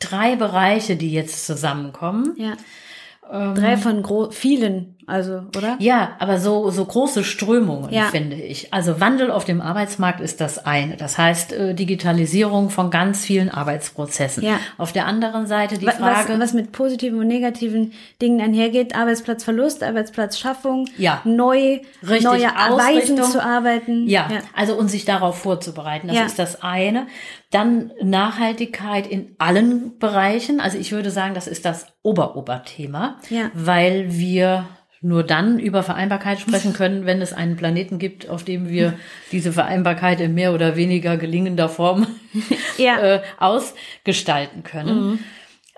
drei 0.00 0.34
Bereiche, 0.34 0.96
die 0.96 1.12
jetzt 1.12 1.46
zusammenkommen. 1.46 2.34
Ja. 2.36 2.56
Drei 3.30 3.76
von 3.76 4.32
vielen, 4.32 4.96
also, 5.10 5.42
oder? 5.56 5.76
Ja, 5.80 6.12
aber 6.18 6.38
so, 6.38 6.70
so 6.70 6.84
große 6.84 7.24
Strömungen, 7.24 7.92
Ja. 7.92 8.04
finde 8.06 8.36
ich. 8.36 8.72
Also 8.72 9.00
Wandel 9.00 9.30
auf 9.30 9.44
dem 9.44 9.60
Arbeitsmarkt 9.60 10.20
ist 10.20 10.40
das 10.40 10.64
eine. 10.64 10.96
Das 10.96 11.18
heißt, 11.18 11.52
äh, 11.52 11.74
Digitalisierung 11.74 12.70
von 12.70 12.90
ganz 12.90 13.24
vielen 13.24 13.48
Arbeitsprozessen. 13.50 14.42
Ja. 14.44 14.58
Auf 14.78 14.92
der 14.92 15.06
anderen 15.06 15.46
Seite 15.46 15.76
die 15.78 15.86
Wa- 15.86 15.92
Frage. 15.92 16.32
Was, 16.34 16.40
was 16.40 16.52
mit 16.54 16.72
positiven 16.72 17.18
und 17.18 17.26
negativen 17.26 17.92
Dingen 18.22 18.40
einhergeht, 18.40 18.94
Arbeitsplatzverlust, 18.96 19.82
Arbeitsplatzschaffung, 19.82 20.86
Ja. 20.96 21.20
neu, 21.24 21.80
Richtig, 22.02 22.22
neue 22.24 22.42
Weisen 22.44 23.22
zu 23.22 23.42
arbeiten. 23.42 24.08
Ja, 24.08 24.28
also 24.56 24.74
und 24.76 24.88
sich 24.88 25.04
darauf 25.04 25.36
vorzubereiten, 25.38 26.08
das 26.08 26.16
Ja. 26.16 26.24
ist 26.24 26.38
das 26.38 26.62
eine. 26.62 27.06
Dann 27.50 27.90
Nachhaltigkeit 28.00 29.06
in 29.08 29.34
allen 29.38 29.98
Bereichen. 29.98 30.60
Also 30.60 30.78
ich 30.78 30.92
würde 30.92 31.10
sagen, 31.10 31.34
das 31.34 31.48
ist 31.48 31.64
das 31.64 31.86
Oberoberthema, 32.02 33.16
Ja. 33.28 33.50
weil 33.54 34.06
wir 34.16 34.66
nur 35.02 35.22
dann 35.22 35.58
über 35.58 35.82
Vereinbarkeit 35.82 36.40
sprechen 36.40 36.74
können, 36.74 37.06
wenn 37.06 37.22
es 37.22 37.32
einen 37.32 37.56
Planeten 37.56 37.98
gibt, 37.98 38.28
auf 38.28 38.44
dem 38.44 38.68
wir 38.68 38.94
diese 39.32 39.52
Vereinbarkeit 39.52 40.20
in 40.20 40.34
mehr 40.34 40.52
oder 40.52 40.76
weniger 40.76 41.16
gelingender 41.16 41.68
Form 41.70 42.06
ja. 42.76 42.98
äh, 43.00 43.22
ausgestalten 43.38 44.62
können. 44.62 45.10
Mhm. 45.12 45.18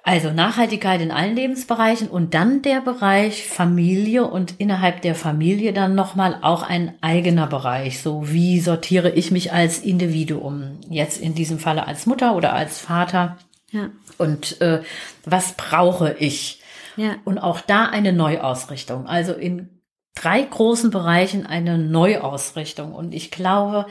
Also 0.04 0.32
Nachhaltigkeit 0.32 1.00
in 1.00 1.12
allen 1.12 1.36
Lebensbereichen 1.36 2.08
und 2.08 2.34
dann 2.34 2.62
der 2.62 2.80
Bereich 2.80 3.46
Familie 3.46 4.26
und 4.26 4.54
innerhalb 4.58 5.00
der 5.02 5.14
Familie 5.14 5.72
dann 5.72 5.94
nochmal 5.94 6.38
auch 6.42 6.64
ein 6.64 6.94
eigener 7.02 7.46
Bereich. 7.46 8.02
So 8.02 8.28
wie 8.32 8.58
sortiere 8.58 9.10
ich 9.10 9.30
mich 9.30 9.52
als 9.52 9.78
Individuum? 9.78 10.80
Jetzt 10.90 11.20
in 11.20 11.36
diesem 11.36 11.60
Falle 11.60 11.86
als 11.86 12.06
Mutter 12.06 12.34
oder 12.34 12.52
als 12.52 12.80
Vater. 12.80 13.38
Ja. 13.70 13.90
Und 14.18 14.60
äh, 14.60 14.82
was 15.24 15.52
brauche 15.52 16.16
ich? 16.18 16.61
Ja. 16.96 17.16
Und 17.24 17.38
auch 17.38 17.60
da 17.60 17.86
eine 17.86 18.12
Neuausrichtung. 18.12 19.06
Also 19.06 19.32
in 19.32 19.82
drei 20.14 20.42
großen 20.42 20.90
Bereichen 20.90 21.46
eine 21.46 21.78
Neuausrichtung. 21.78 22.92
Und 22.92 23.12
ich 23.14 23.30
glaube, 23.30 23.86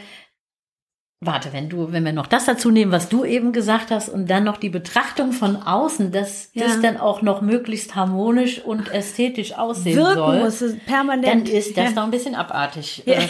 warte, 1.24 1.54
wenn 1.54 1.70
du, 1.70 1.92
wenn 1.92 2.04
wir 2.04 2.14
noch 2.14 2.26
das 2.26 2.46
dazu 2.46 2.72
nehmen, 2.72 2.92
was 2.92 3.08
du 3.08 3.24
eben 3.24 3.54
gesagt 3.54 3.92
hast, 3.92 4.10
und 4.10 4.30
dann 4.30 4.44
noch 4.44 4.58
die 4.58 4.70
Betrachtung 4.70 5.32
von 5.34 5.56
außen, 5.56 6.12
dass 6.12 6.50
ja. 6.54 6.66
das 6.66 6.82
dann 6.82 6.98
auch 6.98 7.22
noch 7.22 7.42
möglichst 7.42 7.96
harmonisch 7.96 8.60
und 8.60 8.92
ästhetisch 8.92 9.54
aussehen 9.54 9.98
Wirken 9.98 10.16
soll, 10.16 10.40
muss 10.40 10.62
es 10.62 10.78
permanent. 10.80 11.48
dann 11.48 11.56
ist 11.56 11.78
das 11.78 11.86
ja. 11.86 11.92
noch 11.92 12.04
ein 12.04 12.12
bisschen 12.12 12.36
abartig. 12.36 13.04
Ja. 13.12 13.16
Äh, 13.16 13.28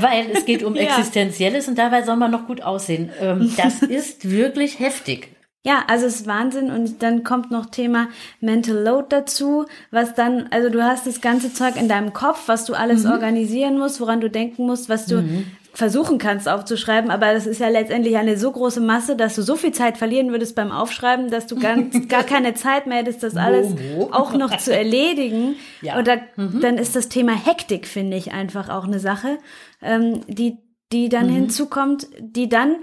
weil 0.00 0.30
es 0.32 0.44
geht 0.44 0.62
um 0.62 0.74
Existenzielles 0.76 1.66
und 1.68 1.76
dabei 1.76 2.02
soll 2.02 2.16
man 2.16 2.30
noch 2.30 2.46
gut 2.46 2.62
aussehen. 2.62 3.10
Ähm, 3.20 3.52
das 3.56 3.82
ist 3.82 4.30
wirklich 4.30 4.78
heftig. 4.78 5.37
Ja, 5.68 5.84
also 5.86 6.06
es 6.06 6.20
ist 6.20 6.26
Wahnsinn 6.26 6.70
und 6.70 7.02
dann 7.02 7.24
kommt 7.24 7.50
noch 7.50 7.66
Thema 7.66 8.08
Mental 8.40 8.74
Load 8.74 9.08
dazu, 9.10 9.66
was 9.90 10.14
dann, 10.14 10.48
also 10.50 10.70
du 10.70 10.82
hast 10.82 11.06
das 11.06 11.20
ganze 11.20 11.52
Zeug 11.52 11.76
in 11.76 11.90
deinem 11.90 12.14
Kopf, 12.14 12.44
was 12.46 12.64
du 12.64 12.72
alles 12.72 13.04
mhm. 13.04 13.10
organisieren 13.10 13.78
musst, 13.78 14.00
woran 14.00 14.22
du 14.22 14.30
denken 14.30 14.64
musst, 14.64 14.88
was 14.88 15.04
du 15.04 15.16
mhm. 15.16 15.44
versuchen 15.74 16.16
kannst 16.16 16.48
aufzuschreiben, 16.48 17.10
aber 17.10 17.34
das 17.34 17.46
ist 17.46 17.60
ja 17.60 17.68
letztendlich 17.68 18.16
eine 18.16 18.38
so 18.38 18.50
große 18.50 18.80
Masse, 18.80 19.14
dass 19.14 19.34
du 19.34 19.42
so 19.42 19.56
viel 19.56 19.72
Zeit 19.72 19.98
verlieren 19.98 20.30
würdest 20.30 20.54
beim 20.54 20.72
Aufschreiben, 20.72 21.30
dass 21.30 21.46
du 21.46 21.56
ganz, 21.56 21.94
gar 22.08 22.24
keine 22.24 22.54
Zeit 22.54 22.86
mehr 22.86 23.00
hättest, 23.00 23.22
das 23.22 23.36
alles 23.36 23.74
auch 24.10 24.32
noch 24.32 24.56
zu 24.56 24.74
erledigen. 24.74 25.56
Ja. 25.82 25.98
Und 25.98 26.08
da, 26.08 26.16
mhm. 26.36 26.60
dann 26.60 26.76
ist 26.78 26.96
das 26.96 27.08
Thema 27.08 27.32
Hektik, 27.32 27.86
finde 27.86 28.16
ich, 28.16 28.32
einfach 28.32 28.68
auch 28.68 28.84
eine 28.84 28.98
Sache, 28.98 29.38
ähm, 29.80 30.22
die, 30.26 30.56
die 30.92 31.08
dann 31.08 31.26
mhm. 31.28 31.34
hinzukommt, 31.34 32.08
die 32.18 32.48
dann 32.48 32.76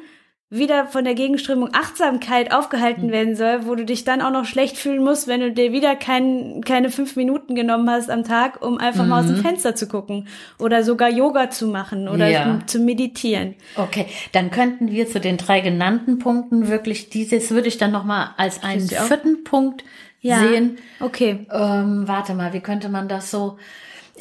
wieder 0.51 0.85
von 0.85 1.03
der 1.03 1.15
Gegenströmung 1.15 1.69
Achtsamkeit 1.73 2.53
aufgehalten 2.53 3.03
hm. 3.03 3.11
werden 3.11 3.35
soll, 3.35 3.65
wo 3.65 3.73
du 3.73 3.83
dich 3.83 4.03
dann 4.03 4.21
auch 4.21 4.29
noch 4.29 4.45
schlecht 4.45 4.77
fühlen 4.77 5.03
musst, 5.03 5.27
wenn 5.27 5.41
du 5.41 5.51
dir 5.51 5.71
wieder 5.71 5.95
kein, 5.95 6.61
keine 6.63 6.91
fünf 6.91 7.15
Minuten 7.15 7.55
genommen 7.55 7.89
hast 7.89 8.11
am 8.11 8.23
Tag, 8.23 8.63
um 8.63 8.77
einfach 8.77 9.03
mhm. 9.03 9.09
mal 9.09 9.19
aus 9.21 9.27
dem 9.27 9.37
mhm. 9.37 9.41
Fenster 9.41 9.75
zu 9.75 9.87
gucken 9.87 10.27
oder 10.59 10.83
sogar 10.83 11.09
Yoga 11.09 11.49
zu 11.49 11.67
machen 11.67 12.07
oder 12.07 12.27
ja. 12.27 12.59
zu 12.67 12.79
meditieren. 12.79 13.55
Okay, 13.75 14.05
dann 14.33 14.51
könnten 14.51 14.91
wir 14.91 15.07
zu 15.07 15.19
den 15.19 15.37
drei 15.37 15.61
genannten 15.61 16.19
Punkten 16.19 16.67
wirklich 16.67 17.09
dieses 17.09 17.49
würde 17.49 17.67
ich 17.67 17.77
dann 17.77 17.91
noch 17.91 18.03
mal 18.03 18.35
als 18.37 18.63
einen 18.63 18.87
vierten 18.87 19.43
Punkt 19.43 19.83
ja. 20.21 20.39
sehen. 20.39 20.77
Okay. 20.99 21.47
Ähm, 21.51 22.07
warte 22.07 22.35
mal, 22.35 22.53
wie 22.53 22.61
könnte 22.61 22.89
man 22.89 23.07
das 23.07 23.31
so? 23.31 23.57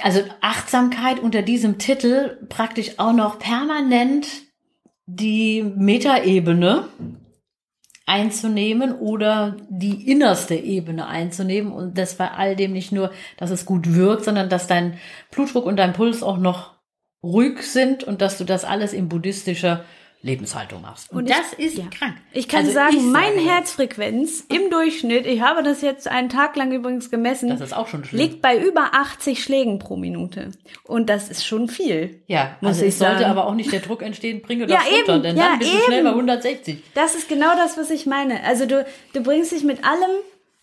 Also 0.02 0.20
Achtsamkeit 0.40 1.20
unter 1.20 1.42
diesem 1.42 1.78
Titel 1.78 2.38
praktisch 2.48 2.98
auch 2.98 3.12
noch 3.12 3.38
permanent 3.38 4.26
die 5.06 5.62
Metaebene 5.62 6.88
einzunehmen 8.06 8.92
oder 8.98 9.56
die 9.68 10.10
innerste 10.10 10.54
Ebene 10.54 11.06
einzunehmen. 11.06 11.72
Und 11.72 11.96
das 11.98 12.16
bei 12.16 12.30
all 12.30 12.56
dem 12.56 12.72
nicht 12.72 12.92
nur, 12.92 13.10
dass 13.36 13.50
es 13.50 13.64
gut 13.64 13.94
wirkt, 13.94 14.24
sondern 14.24 14.48
dass 14.48 14.66
dein 14.66 14.98
Blutdruck 15.30 15.66
und 15.66 15.76
dein 15.76 15.94
Puls 15.94 16.22
auch 16.22 16.38
noch 16.38 16.74
ruhig 17.22 17.62
sind 17.62 18.04
und 18.04 18.20
dass 18.20 18.36
du 18.36 18.44
das 18.44 18.64
alles 18.64 18.92
in 18.92 19.08
buddhistischer 19.08 19.84
Lebenshaltung 20.24 20.80
machst. 20.80 21.12
Und, 21.12 21.18
und 21.18 21.30
das 21.30 21.52
ich, 21.58 21.66
ist 21.66 21.78
ja. 21.78 21.84
krank. 21.86 22.16
Ich 22.32 22.48
kann 22.48 22.60
also 22.60 22.72
sagen, 22.72 22.96
ich 22.96 23.02
meine 23.02 23.40
Herzfrequenz 23.40 24.44
im 24.48 24.70
Durchschnitt, 24.70 25.26
ich 25.26 25.42
habe 25.42 25.62
das 25.62 25.82
jetzt 25.82 26.08
einen 26.08 26.30
Tag 26.30 26.56
lang 26.56 26.72
übrigens 26.72 27.10
gemessen, 27.10 27.50
das 27.50 27.60
ist 27.60 27.76
auch 27.76 27.88
schon 27.88 28.04
schlimm. 28.04 28.22
liegt 28.22 28.42
bei 28.42 28.58
über 28.58 28.94
80 28.94 29.42
Schlägen 29.42 29.78
pro 29.78 29.96
Minute. 29.96 30.52
Und 30.84 31.10
das 31.10 31.28
ist 31.28 31.46
schon 31.46 31.68
viel. 31.68 32.22
Ja, 32.26 32.56
muss 32.62 32.70
also 32.70 32.82
ich 32.82 32.88
es 32.88 32.98
sagen. 32.98 33.18
sollte 33.18 33.30
aber 33.30 33.46
auch 33.46 33.54
nicht 33.54 33.70
der 33.70 33.80
Druck 33.80 34.02
entstehen, 34.02 34.40
bringe 34.40 34.66
das 34.66 34.82
ja, 34.90 34.96
runter, 34.96 35.14
eben, 35.14 35.22
denn 35.22 35.36
ja, 35.36 35.50
dann 35.50 35.58
bist 35.58 35.70
eben. 35.70 35.80
du 35.80 35.84
schnell 35.86 36.02
bei 36.04 36.10
160. 36.10 36.82
Das 36.94 37.14
ist 37.14 37.28
genau 37.28 37.54
das, 37.54 37.76
was 37.76 37.90
ich 37.90 38.06
meine. 38.06 38.42
Also 38.44 38.64
du, 38.64 38.86
du 39.12 39.22
bringst 39.22 39.52
dich 39.52 39.62
mit 39.62 39.84
allem 39.84 40.10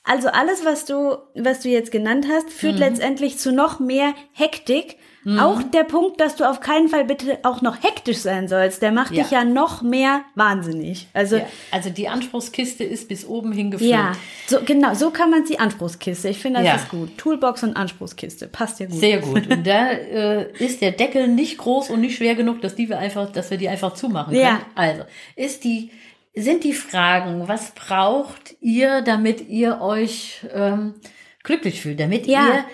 also 0.04 0.30
alles, 0.30 0.66
was 0.66 0.86
du, 0.86 1.18
was 1.36 1.60
du 1.60 1.70
jetzt 1.70 1.92
genannt 1.92 2.26
hast, 2.28 2.50
führt 2.50 2.74
mhm. 2.76 2.80
letztendlich 2.80 3.38
zu 3.38 3.52
noch 3.52 3.80
mehr 3.80 4.16
Hektik, 4.34 4.98
Mhm. 5.24 5.40
Auch 5.40 5.62
der 5.62 5.84
Punkt, 5.84 6.20
dass 6.20 6.36
du 6.36 6.50
auf 6.50 6.62
keinen 6.62 6.88
Fall 6.88 7.06
bitte 7.06 7.40
auch 7.44 7.62
noch 7.62 7.84
hektisch 7.84 8.18
sein 8.18 8.48
sollst, 8.48 8.82
der 8.82 8.92
macht 8.92 9.12
ja. 9.12 9.22
dich 9.22 9.32
ja 9.32 9.44
noch 9.44 9.84
mehr 9.84 10.22
wahnsinnig. 10.34 11.08
Also, 11.14 11.38
ja. 11.38 11.46
also 11.70 11.92
die 11.92 12.08
Anspruchskiste 12.08 12.84
ist 12.84 13.08
bis 13.08 13.26
oben 13.26 13.52
hingefüllt. 13.52 13.92
Ja, 13.92 14.14
so, 14.48 14.60
genau, 14.66 14.96
so 14.96 15.12
kann 15.12 15.30
man 15.30 15.46
sie 15.46 15.60
Anspruchskiste. 15.60 16.30
Ich 16.30 16.40
finde, 16.40 16.60
das 16.60 16.68
ja. 16.68 16.76
ist 16.76 16.90
gut. 16.90 17.18
Toolbox 17.18 17.62
und 17.64 17.76
Anspruchskiste. 17.76 18.48
Passt 18.48 18.80
ja 18.80 18.88
gut. 18.88 19.00
Sehr 19.00 19.20
gut. 19.20 19.48
Und 19.52 19.68
da 19.68 19.92
äh, 19.92 20.52
ist 20.58 20.82
der 20.82 20.92
Deckel 20.92 21.28
nicht 21.28 21.58
groß 21.58 21.90
und 21.90 22.02
nicht 22.02 22.16
schwer 22.18 22.36
genug, 22.36 22.62
dass 22.62 22.76
die 22.76 22.90
wir 22.90 22.98
einfach, 22.98 23.32
dass 23.32 23.52
wir 23.52 23.58
die 23.58 23.70
einfach 23.70 23.94
zumachen 23.94 24.34
können. 24.34 24.44
Ja. 24.44 24.62
Also, 24.76 25.04
ist 25.36 25.64
die, 25.64 25.92
sind 26.34 26.64
die 26.64 26.74
Fragen, 26.74 27.48
was 27.48 27.72
braucht 27.72 28.56
ihr, 28.62 29.02
damit 29.02 29.50
ihr 29.50 29.82
euch 29.82 30.46
ähm, 30.54 30.96
glücklich 31.44 31.82
fühlt, 31.82 32.00
damit 32.00 32.28
ja. 32.28 32.48
ihr 32.48 32.66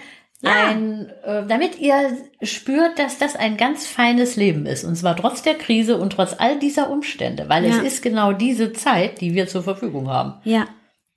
ja. 0.42 0.68
Ein, 0.68 1.10
äh, 1.24 1.48
damit 1.48 1.80
ihr 1.80 2.16
spürt, 2.44 3.00
dass 3.00 3.18
das 3.18 3.36
ein 3.36 3.58
ganz 3.58 3.88
feines 3.88 4.36
Leben 4.36 4.68
ist. 4.68 4.84
Und 4.84 4.96
zwar 4.96 5.16
trotz 5.16 5.42
der 5.42 5.56
Krise 5.56 5.98
und 5.98 6.12
trotz 6.12 6.36
all 6.38 6.60
dieser 6.60 6.92
Umstände, 6.92 7.50
weil 7.50 7.66
ja. 7.66 7.72
es 7.72 7.82
ist 7.82 8.04
genau 8.04 8.34
diese 8.34 8.72
Zeit, 8.72 9.20
die 9.20 9.34
wir 9.34 9.48
zur 9.48 9.64
Verfügung 9.64 10.10
haben. 10.10 10.36
Ja. 10.44 10.68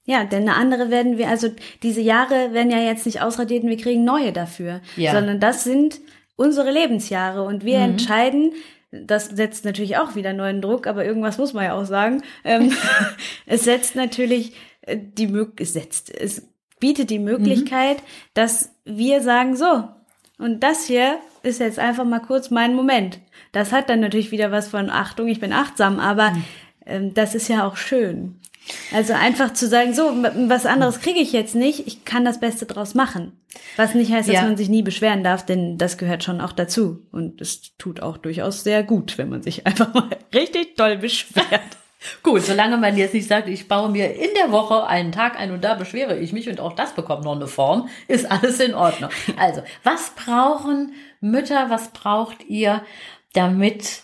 Ja, 0.06 0.24
denn 0.24 0.48
eine 0.48 0.56
andere 0.56 0.90
werden 0.90 1.18
wir, 1.18 1.28
also 1.28 1.50
diese 1.82 2.00
Jahre 2.00 2.52
werden 2.52 2.70
ja 2.70 2.78
jetzt 2.78 3.04
nicht 3.04 3.20
ausradiert 3.20 3.62
und 3.62 3.68
wir 3.68 3.76
kriegen 3.76 4.02
neue 4.02 4.32
dafür, 4.32 4.80
ja. 4.96 5.12
sondern 5.12 5.38
das 5.38 5.62
sind 5.62 6.00
unsere 6.36 6.70
Lebensjahre 6.72 7.42
und 7.42 7.64
wir 7.64 7.76
mhm. 7.76 7.84
entscheiden, 7.84 8.52
das 8.90 9.26
setzt 9.26 9.64
natürlich 9.64 9.98
auch 9.98 10.16
wieder 10.16 10.32
neuen 10.32 10.62
Druck, 10.62 10.86
aber 10.86 11.04
irgendwas 11.04 11.38
muss 11.38 11.52
man 11.52 11.64
ja 11.64 11.74
auch 11.74 11.84
sagen. 11.84 12.22
Ähm, 12.44 12.72
es 13.46 13.64
setzt 13.64 13.94
natürlich 13.94 14.54
äh, 14.82 14.96
die 14.98 15.28
Möglichkeit, 15.28 15.66
es 15.66 15.72
setzt, 15.74 16.10
es 16.10 16.49
bietet 16.80 17.10
die 17.10 17.18
Möglichkeit, 17.18 17.98
mhm. 17.98 18.04
dass 18.34 18.70
wir 18.84 19.22
sagen, 19.22 19.56
so, 19.56 19.84
und 20.38 20.60
das 20.60 20.86
hier 20.86 21.18
ist 21.42 21.60
jetzt 21.60 21.78
einfach 21.78 22.04
mal 22.04 22.20
kurz 22.20 22.50
mein 22.50 22.74
Moment. 22.74 23.20
Das 23.52 23.72
hat 23.72 23.88
dann 23.88 24.00
natürlich 24.00 24.30
wieder 24.30 24.50
was 24.50 24.68
von 24.68 24.90
Achtung, 24.90 25.28
ich 25.28 25.40
bin 25.40 25.52
achtsam, 25.52 26.00
aber 26.00 26.30
mhm. 26.30 26.44
ähm, 26.86 27.14
das 27.14 27.34
ist 27.34 27.48
ja 27.48 27.66
auch 27.66 27.76
schön. 27.76 28.40
Also 28.94 29.14
einfach 29.14 29.52
zu 29.52 29.66
sagen, 29.66 29.94
so, 29.94 30.02
was 30.48 30.66
anderes 30.66 31.00
kriege 31.00 31.18
ich 31.18 31.32
jetzt 31.32 31.54
nicht, 31.54 31.86
ich 31.86 32.04
kann 32.04 32.24
das 32.24 32.40
Beste 32.40 32.66
draus 32.66 32.94
machen. 32.94 33.32
Was 33.76 33.94
nicht 33.94 34.12
heißt, 34.12 34.28
dass 34.28 34.34
ja. 34.34 34.42
man 34.42 34.56
sich 34.56 34.68
nie 34.68 34.82
beschweren 34.82 35.24
darf, 35.24 35.44
denn 35.44 35.76
das 35.78 35.98
gehört 35.98 36.22
schon 36.22 36.40
auch 36.40 36.52
dazu. 36.52 37.06
Und 37.10 37.40
es 37.40 37.76
tut 37.78 38.00
auch 38.00 38.16
durchaus 38.16 38.62
sehr 38.62 38.82
gut, 38.82 39.18
wenn 39.18 39.28
man 39.28 39.42
sich 39.42 39.66
einfach 39.66 39.92
mal 39.94 40.08
richtig 40.34 40.76
doll 40.76 40.98
beschwert. 40.98 41.60
Gut, 42.22 42.42
solange 42.42 42.78
man 42.78 42.96
jetzt 42.96 43.14
nicht 43.14 43.28
sagt, 43.28 43.48
ich 43.48 43.68
baue 43.68 43.90
mir 43.90 44.14
in 44.14 44.30
der 44.34 44.50
Woche 44.52 44.86
einen 44.86 45.12
Tag 45.12 45.38
ein 45.38 45.50
und 45.50 45.62
da 45.62 45.74
beschwere 45.74 46.18
ich 46.18 46.32
mich 46.32 46.48
und 46.48 46.60
auch 46.60 46.72
das 46.72 46.94
bekommt 46.94 47.24
noch 47.24 47.36
eine 47.36 47.46
Form, 47.46 47.88
ist 48.08 48.30
alles 48.30 48.58
in 48.60 48.74
Ordnung. 48.74 49.10
Also, 49.36 49.62
was 49.84 50.10
brauchen 50.14 50.94
Mütter, 51.20 51.68
was 51.68 51.90
braucht 51.90 52.44
ihr, 52.48 52.82
damit 53.34 54.02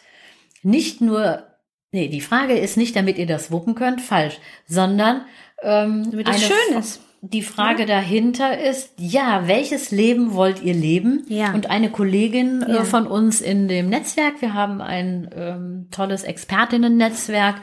nicht 0.63 1.01
nur, 1.01 1.47
nee, 1.93 2.09
die 2.09 2.21
Frage 2.21 2.59
ist 2.59 2.77
nicht, 2.77 2.95
damit 2.97 3.17
ihr 3.19 3.27
das 3.27 3.51
wuppen 3.51 3.75
könnt, 3.75 4.01
falsch, 4.03 4.39
sondern 4.67 5.25
ähm, 5.63 6.11
damit 6.11 6.29
es 6.29 6.43
schön 6.43 6.79
ist. 6.79 7.01
Die 7.23 7.43
Frage 7.43 7.83
ja. 7.83 7.87
dahinter 7.87 8.59
ist, 8.59 8.93
ja, 8.99 9.49
welches 9.49 9.91
Leben 9.91 10.35
wollt 10.35 10.63
ihr 10.63 10.75
leben? 10.75 11.25
Ja. 11.29 11.53
Und 11.53 11.71
eine 11.71 11.91
Kollegin 11.91 12.63
äh, 12.63 12.75
ja. 12.75 12.85
von 12.85 13.07
uns 13.07 13.41
in 13.41 13.69
dem 13.69 13.89
Netzwerk, 13.89 14.41
wir 14.41 14.55
haben 14.55 14.81
ein 14.81 15.31
ähm, 15.35 15.89
tolles 15.91 16.23
Expertinnen-Netzwerk, 16.23 17.57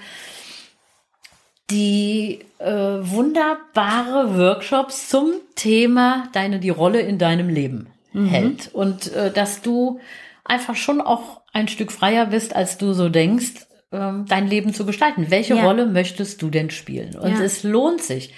die 1.70 2.40
äh, 2.60 2.66
wunderbare 2.66 4.38
Workshops 4.38 5.10
zum 5.10 5.34
Thema 5.56 6.28
deine 6.34 6.60
die 6.60 6.70
Rolle 6.70 7.02
in 7.02 7.18
deinem 7.18 7.50
Leben 7.50 7.88
mhm. 8.12 8.28
hält 8.28 8.70
und 8.74 9.14
äh, 9.14 9.32
dass 9.32 9.62
du 9.62 10.00
einfach 10.44 10.76
schon 10.76 11.02
auch 11.02 11.42
ein 11.54 11.68
Stück 11.68 11.92
freier 11.92 12.28
bist, 12.28 12.56
als 12.56 12.78
du 12.78 12.94
so 12.94 13.10
denkst, 13.10 13.68
ähm, 13.92 14.26
dein 14.28 14.48
Leben 14.48 14.74
zu 14.74 14.86
gestalten. 14.86 15.28
Welche 15.30 15.56
ja. 15.56 15.64
Rolle 15.64 15.86
möchtest 15.86 16.42
du 16.42 16.50
denn 16.50 16.70
spielen? 16.70 17.16
Und 17.16 17.32
ja. 17.32 17.42
es 17.42 17.64
lohnt 17.64 18.02
sich, 18.02 18.34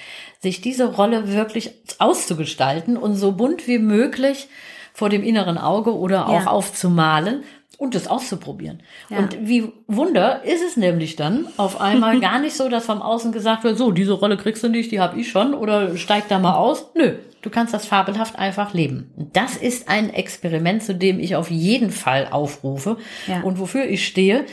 sich 0.45 0.61
diese 0.61 0.93
Rolle 0.93 1.33
wirklich 1.33 1.71
auszugestalten 1.99 2.97
und 2.97 3.15
so 3.15 3.33
bunt 3.33 3.67
wie 3.67 3.79
möglich 3.79 4.47
vor 4.93 5.09
dem 5.09 5.23
inneren 5.23 5.57
Auge 5.57 5.93
oder 5.93 6.29
auch 6.29 6.41
ja. 6.41 6.47
aufzumalen, 6.47 7.43
und 7.77 7.95
das 7.95 8.07
auszuprobieren. 8.07 8.81
Ja. 9.09 9.19
Und 9.19 9.37
wie 9.41 9.71
Wunder 9.87 10.43
ist 10.43 10.63
es 10.63 10.77
nämlich 10.77 11.15
dann 11.15 11.47
auf 11.57 11.81
einmal 11.81 12.19
gar 12.21 12.39
nicht 12.39 12.55
so, 12.55 12.69
dass 12.69 12.85
vom 12.85 13.01
Außen 13.01 13.31
gesagt 13.31 13.63
wird, 13.63 13.77
so, 13.77 13.91
diese 13.91 14.13
Rolle 14.13 14.37
kriegst 14.37 14.63
du 14.63 14.69
nicht, 14.69 14.91
die 14.91 14.99
habe 14.99 15.19
ich 15.19 15.29
schon 15.29 15.53
oder 15.53 15.97
steig 15.97 16.27
da 16.27 16.39
mal 16.39 16.55
aus. 16.55 16.87
Nö, 16.95 17.15
du 17.41 17.49
kannst 17.49 17.73
das 17.73 17.85
fabelhaft 17.85 18.37
einfach 18.39 18.73
leben. 18.73 19.11
Das 19.33 19.57
ist 19.57 19.89
ein 19.89 20.13
Experiment, 20.13 20.83
zu 20.83 20.95
dem 20.95 21.19
ich 21.19 21.35
auf 21.35 21.51
jeden 21.51 21.91
Fall 21.91 22.27
aufrufe 22.31 22.97
Ja. 23.27 23.41
und 23.41 23.59
wofür 23.59 23.85
ich 23.85 24.05
stehe. 24.07 24.45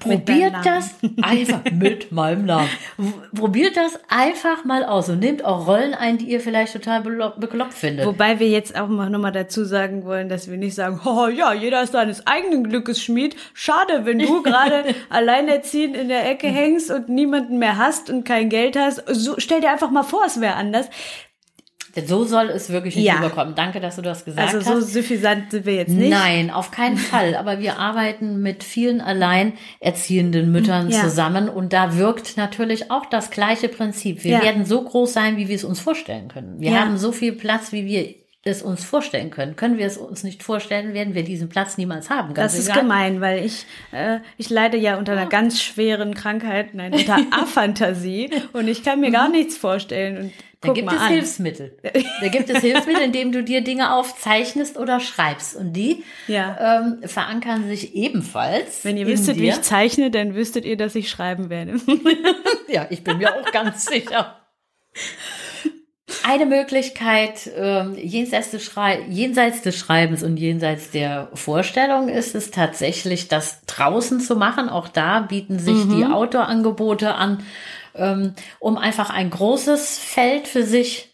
Probiert 0.00 0.54
das 0.64 0.96
einfach 1.22 1.62
mit 1.72 2.10
meinem 2.10 2.46
Namen. 2.46 2.68
Probiert 3.34 3.76
das 3.76 3.98
einfach 4.08 4.64
mal 4.64 4.84
aus 4.84 5.08
und 5.08 5.20
nehmt 5.20 5.44
auch 5.44 5.66
Rollen 5.66 5.94
ein, 5.94 6.18
die 6.18 6.26
ihr 6.26 6.40
vielleicht 6.40 6.72
total 6.72 7.02
bekloppt 7.02 7.74
findet. 7.74 8.06
Wobei 8.06 8.40
wir 8.40 8.48
jetzt 8.48 8.78
auch 8.78 8.88
mal 8.88 9.10
nochmal 9.10 9.32
dazu 9.32 9.64
sagen 9.64 10.04
wollen, 10.04 10.28
dass 10.28 10.50
wir 10.50 10.56
nicht 10.56 10.74
sagen, 10.74 11.00
oh 11.04 11.28
ja, 11.28 11.52
jeder 11.52 11.82
ist 11.82 11.92
seines 11.92 12.26
eigenen 12.26 12.64
Glückes 12.64 13.02
Schmied. 13.02 13.36
Schade, 13.54 14.04
wenn 14.04 14.18
du 14.18 14.42
gerade 14.42 14.84
alleinerziehend 15.10 15.96
in 15.96 16.08
der 16.08 16.28
Ecke 16.28 16.48
hängst 16.48 16.90
und 16.90 17.08
niemanden 17.08 17.58
mehr 17.58 17.78
hast 17.78 18.10
und 18.10 18.24
kein 18.24 18.48
Geld 18.48 18.76
hast. 18.76 19.02
So, 19.06 19.34
stell 19.38 19.60
dir 19.60 19.70
einfach 19.70 19.90
mal 19.90 20.02
vor, 20.02 20.22
es 20.26 20.40
wäre 20.40 20.54
anders. 20.54 20.88
So 22.06 22.24
soll 22.24 22.50
es 22.50 22.70
wirklich 22.70 22.96
nicht 22.96 23.04
Ja. 23.06 23.14
rüberkommen. 23.16 23.54
Danke, 23.54 23.80
dass 23.80 23.96
du 23.96 24.02
das 24.02 24.24
gesagt 24.24 24.54
Also 24.54 24.58
hast. 24.58 24.66
so 24.66 25.00
suffisant 25.00 25.50
sind 25.50 25.64
wir 25.66 25.74
jetzt 25.74 25.90
nicht. 25.90 26.10
Nein, 26.10 26.50
auf 26.50 26.70
keinen 26.70 26.96
Fall. 27.12 27.36
Aber 27.36 27.60
wir 27.60 27.78
arbeiten 27.78 28.42
mit 28.42 28.64
vielen 28.64 29.00
alleinerziehenden 29.00 30.50
Müttern 30.52 30.90
Ja. 30.90 31.00
zusammen 31.02 31.48
und 31.48 31.72
da 31.72 31.96
wirkt 31.96 32.36
natürlich 32.36 32.90
auch 32.90 33.06
das 33.06 33.30
gleiche 33.30 33.68
Prinzip. 33.68 34.24
Wir 34.24 34.32
Ja. 34.32 34.42
werden 34.42 34.64
so 34.64 34.82
groß 34.82 35.12
sein, 35.12 35.36
wie 35.36 35.48
wir 35.48 35.56
es 35.56 35.64
uns 35.64 35.80
vorstellen 35.80 36.28
können. 36.28 36.56
Wir 36.60 36.80
haben 36.80 36.96
so 36.98 37.12
viel 37.12 37.32
Platz, 37.32 37.72
wie 37.72 37.86
wir 37.86 38.14
es 38.44 38.62
uns 38.62 38.84
vorstellen 38.84 39.30
können. 39.30 39.56
Können 39.56 39.78
wir 39.78 39.86
es 39.86 39.96
uns 39.96 40.22
nicht 40.22 40.42
vorstellen, 40.42 40.92
werden 40.94 41.14
wir 41.14 41.24
diesen 41.24 41.48
Platz 41.48 41.78
niemals 41.78 42.10
haben. 42.10 42.34
Das 42.34 42.58
ist 42.58 42.68
egal. 42.68 42.82
gemein, 42.82 43.20
weil 43.20 43.44
ich, 43.44 43.64
äh, 43.92 44.18
ich 44.36 44.50
leide 44.50 44.76
ja 44.76 44.98
unter 44.98 45.12
einer 45.12 45.26
ganz 45.26 45.62
schweren 45.62 46.14
Krankheit, 46.14 46.74
nein, 46.74 46.92
unter 46.92 47.16
Aphantasie 47.30 48.30
und 48.52 48.68
ich 48.68 48.82
kann 48.84 49.00
mir 49.00 49.10
gar 49.10 49.28
nichts 49.30 49.56
vorstellen. 49.56 50.18
Und 50.18 50.32
Da 50.60 50.72
gibt 50.72 50.92
es 50.92 50.98
an. 50.98 51.08
Hilfsmittel. 51.08 51.76
Da 52.20 52.28
gibt 52.28 52.48
es 52.50 52.60
Hilfsmittel, 52.60 53.02
indem 53.04 53.32
du 53.32 53.42
dir 53.42 53.62
Dinge 53.62 53.94
aufzeichnest 53.94 54.76
oder 54.78 55.00
schreibst. 55.00 55.56
Und 55.56 55.72
die 55.74 56.02
Ja. 56.26 56.80
ähm, 56.82 57.06
verankern 57.08 57.66
sich 57.68 57.94
ebenfalls. 57.94 58.84
Wenn 58.84 58.96
ihr 58.96 59.06
wüsstet, 59.06 59.36
wie 59.36 59.42
dir. 59.42 59.52
ich 59.52 59.62
zeichne, 59.62 60.10
dann 60.10 60.34
wüsstet 60.34 60.64
ihr, 60.64 60.76
dass 60.76 60.94
ich 60.94 61.08
schreiben 61.10 61.48
werde. 61.50 61.80
Ja, 62.68 62.86
ich 62.90 63.04
bin 63.04 63.18
mir 63.18 63.32
auch 63.36 63.52
ganz 63.52 63.84
sicher. 63.86 64.40
Eine 66.26 66.46
Möglichkeit 66.46 67.50
ähm, 67.54 67.98
jenseits, 67.98 68.50
des 68.50 68.70
jenseits 69.10 69.60
des 69.60 69.76
Schreibens 69.76 70.22
und 70.22 70.38
jenseits 70.38 70.90
der 70.90 71.28
Vorstellung 71.34 72.08
ist 72.08 72.34
es 72.34 72.50
tatsächlich, 72.50 73.28
das 73.28 73.60
draußen 73.66 74.20
zu 74.20 74.34
machen. 74.34 74.70
Auch 74.70 74.88
da 74.88 75.20
bieten 75.20 75.58
sich 75.58 75.86
die 75.86 76.06
Outdoor-Angebote 76.06 77.14
an, 77.14 77.42
ähm, 77.94 78.32
um 78.58 78.78
einfach 78.78 79.10
ein 79.10 79.28
großes 79.28 79.98
Feld 79.98 80.48
für 80.48 80.62
sich. 80.62 81.12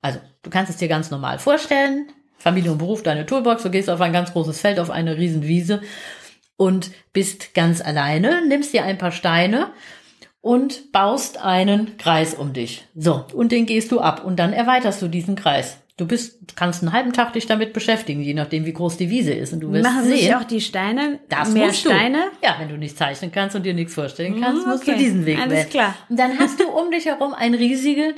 Also 0.00 0.20
du 0.44 0.50
kannst 0.50 0.70
es 0.70 0.76
dir 0.76 0.86
ganz 0.86 1.10
normal 1.10 1.40
vorstellen. 1.40 2.06
Familie 2.38 2.70
und 2.70 2.78
Beruf, 2.78 3.02
deine 3.02 3.26
Toolbox, 3.26 3.64
du 3.64 3.70
gehst 3.70 3.90
auf 3.90 4.00
ein 4.00 4.12
ganz 4.12 4.32
großes 4.32 4.60
Feld, 4.60 4.78
auf 4.78 4.90
eine 4.90 5.16
Riesenwiese 5.16 5.82
und 6.56 6.92
bist 7.12 7.52
ganz 7.52 7.80
alleine, 7.80 8.46
nimmst 8.46 8.72
dir 8.72 8.84
ein 8.84 8.98
paar 8.98 9.10
Steine 9.10 9.72
und 10.46 10.92
baust 10.92 11.42
einen 11.44 11.96
Kreis 11.98 12.34
um 12.34 12.52
dich. 12.52 12.86
So, 12.94 13.24
und 13.34 13.50
den 13.50 13.66
gehst 13.66 13.90
du 13.90 13.98
ab 14.00 14.24
und 14.24 14.36
dann 14.38 14.52
erweiterst 14.52 15.02
du 15.02 15.08
diesen 15.08 15.34
Kreis. 15.34 15.78
Du 15.96 16.06
bist, 16.06 16.54
kannst 16.56 16.82
einen 16.82 16.92
halben 16.92 17.12
Tag 17.12 17.32
dich 17.32 17.46
damit 17.46 17.72
beschäftigen, 17.72 18.20
je 18.20 18.34
nachdem, 18.34 18.64
wie 18.66 18.72
groß 18.74 18.96
die 18.98 19.08
Wiese 19.10 19.32
ist. 19.32 19.52
Und 19.54 19.60
du 19.60 19.72
wirst 19.72 19.82
Machen 19.84 20.04
sehen, 20.04 20.18
sich 20.18 20.34
auch 20.36 20.44
die 20.44 20.60
Steine, 20.60 21.18
das 21.30 21.50
mehr 21.52 21.66
musst 21.68 21.80
Steine? 21.80 22.18
Du. 22.40 22.46
Ja, 22.46 22.56
wenn 22.60 22.68
du 22.68 22.76
nicht 22.76 22.96
zeichnen 22.96 23.32
kannst 23.32 23.56
und 23.56 23.64
dir 23.64 23.72
nichts 23.74 23.94
vorstellen 23.94 24.40
kannst, 24.40 24.64
Mhm, 24.66 24.72
musst 24.72 24.86
du 24.86 24.92
okay. 24.92 25.00
diesen 25.00 25.24
Weg 25.26 25.38
Alles 25.40 25.52
wählen. 25.52 25.68
klar. 25.70 25.94
Und 26.10 26.18
dann 26.18 26.38
hast 26.38 26.60
du 26.60 26.68
um 26.68 26.90
dich 26.90 27.06
herum 27.06 27.32
ein 27.34 27.54
riesige, 27.54 28.14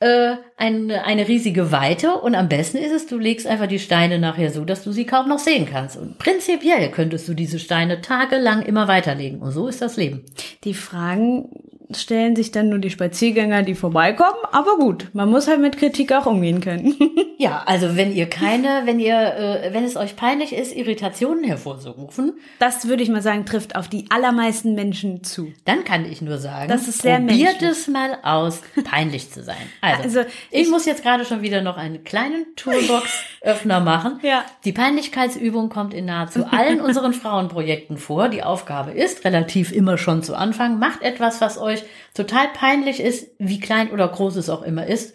äh, 0.00 0.36
eine, 0.56 1.04
eine 1.04 1.26
riesige 1.26 1.72
Weite 1.72 2.16
und 2.16 2.34
am 2.34 2.48
besten 2.48 2.76
ist 2.78 2.92
es, 2.92 3.06
du 3.06 3.18
legst 3.18 3.46
einfach 3.46 3.66
die 3.66 3.78
Steine 3.78 4.18
nachher 4.18 4.50
so, 4.50 4.64
dass 4.64 4.84
du 4.84 4.92
sie 4.92 5.06
kaum 5.06 5.28
noch 5.28 5.38
sehen 5.38 5.66
kannst. 5.70 5.96
Und 5.96 6.18
prinzipiell 6.18 6.90
könntest 6.90 7.26
du 7.28 7.34
diese 7.34 7.58
Steine 7.58 8.02
tagelang 8.02 8.62
immer 8.62 8.88
weiterlegen. 8.88 9.40
Und 9.40 9.52
so 9.52 9.68
ist 9.68 9.80
das 9.80 9.96
Leben. 9.96 10.24
Die 10.64 10.74
Fragen 10.74 11.48
stellen 11.94 12.34
sich 12.36 12.50
dann 12.50 12.68
nur 12.68 12.78
die 12.78 12.90
Spaziergänger, 12.90 13.62
die 13.62 13.74
vorbeikommen. 13.74 14.34
Aber 14.52 14.76
gut, 14.76 15.08
man 15.12 15.30
muss 15.30 15.46
halt 15.48 15.60
mit 15.60 15.76
Kritik 15.78 16.12
auch 16.12 16.26
umgehen 16.26 16.60
können. 16.60 16.94
Ja, 17.38 17.64
also 17.66 17.96
wenn 17.98 18.14
ihr 18.14 18.30
keine, 18.30 18.82
wenn 18.86 18.98
ihr, 18.98 19.14
äh, 19.14 19.74
wenn 19.74 19.84
es 19.84 19.96
euch 19.96 20.16
peinlich 20.16 20.54
ist, 20.54 20.74
Irritationen 20.74 21.44
hervorzurufen, 21.44 22.32
Das 22.58 22.88
würde 22.88 23.02
ich 23.02 23.10
mal 23.10 23.20
sagen, 23.20 23.44
trifft 23.44 23.76
auf 23.76 23.88
die 23.88 24.06
allermeisten 24.08 24.74
Menschen 24.74 25.22
zu. 25.22 25.52
dann 25.66 25.84
kann 25.84 26.06
ich 26.10 26.22
nur 26.22 26.38
sagen, 26.38 26.68
Das 26.68 26.88
ist 26.88 27.02
sehr 27.02 27.18
probiert 27.18 27.60
menschlich. 27.60 27.70
es 27.72 27.88
mal 27.88 28.16
aus, 28.22 28.62
peinlich 28.84 29.30
zu 29.30 29.42
sein. 29.42 29.56
Also, 29.82 30.02
Also, 30.02 30.20
ich, 30.50 30.62
ich- 30.62 30.70
muss 30.70 30.86
jetzt 30.86 31.02
gerade 31.02 31.26
schon 31.26 31.42
wieder 31.42 31.60
noch 31.60 31.76
einen 31.76 32.04
kleinen 32.04 32.46
Toolbox-Öffner 32.56 33.80
machen. 33.80 34.18
Ja. 34.22 34.44
Die 34.64 34.72
Peinlichkeitsübung 34.72 35.68
kommt 35.68 35.92
in 35.94 36.06
nahezu 36.06 36.46
allen 36.46 36.80
unseren 36.80 37.12
Frauenprojekten 37.12 37.98
vor. 37.98 38.28
Die 38.30 38.42
Aufgabe 38.42 38.92
ist, 38.92 39.24
relativ 39.26 39.72
immer 39.72 39.98
schon 39.98 40.22
zu 40.22 40.34
Anfang, 40.34 40.78
macht 40.78 41.02
etwas, 41.02 41.40
was 41.42 41.58
euch 41.58 41.75
total 42.14 42.48
peinlich 42.48 43.00
ist, 43.00 43.28
wie 43.38 43.60
klein 43.60 43.90
oder 43.90 44.08
groß 44.08 44.36
es 44.36 44.48
auch 44.50 44.62
immer 44.62 44.86
ist. 44.86 45.14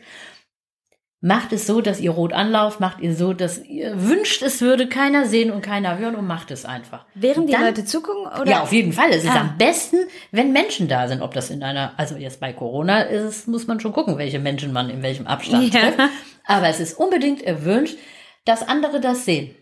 Macht 1.23 1.53
es 1.53 1.67
so, 1.67 1.81
dass 1.81 1.99
ihr 1.99 2.09
rot 2.09 2.33
anlauft, 2.33 2.79
macht 2.79 2.99
ihr 2.99 3.13
so, 3.15 3.33
dass 3.33 3.63
ihr 3.63 3.93
wünscht, 4.09 4.41
es 4.41 4.59
würde 4.59 4.87
keiner 4.89 5.27
sehen 5.27 5.51
und 5.51 5.61
keiner 5.61 5.99
hören 5.99 6.15
und 6.15 6.25
macht 6.25 6.49
es 6.49 6.65
einfach. 6.65 7.05
Während 7.13 7.47
die 7.47 7.53
Dann- 7.53 7.61
Leute 7.65 7.85
zugucken 7.85 8.25
oder? 8.41 8.49
ja, 8.49 8.61
auf 8.63 8.73
jeden 8.73 8.91
Fall. 8.91 9.11
Es 9.11 9.23
ist 9.23 9.29
Ah. 9.29 9.41
am 9.41 9.57
besten, 9.59 9.97
wenn 10.31 10.51
Menschen 10.51 10.87
da 10.87 11.07
sind. 11.07 11.21
Ob 11.21 11.35
das 11.35 11.51
in 11.51 11.61
einer, 11.61 11.93
also 11.97 12.15
jetzt 12.15 12.39
bei 12.39 12.53
Corona 12.53 13.01
ist, 13.03 13.47
muss 13.47 13.67
man 13.67 13.79
schon 13.79 13.93
gucken, 13.93 14.17
welche 14.17 14.39
Menschen 14.39 14.73
man 14.73 14.89
in 14.89 15.03
welchem 15.03 15.27
Abstand 15.27 15.71
Ja. 15.71 15.81
trifft. 15.81 15.99
Aber 16.47 16.67
es 16.69 16.79
ist 16.79 16.95
unbedingt 16.97 17.43
erwünscht, 17.43 17.97
dass 18.45 18.67
andere 18.67 18.99
das 18.99 19.23
sehen. 19.23 19.53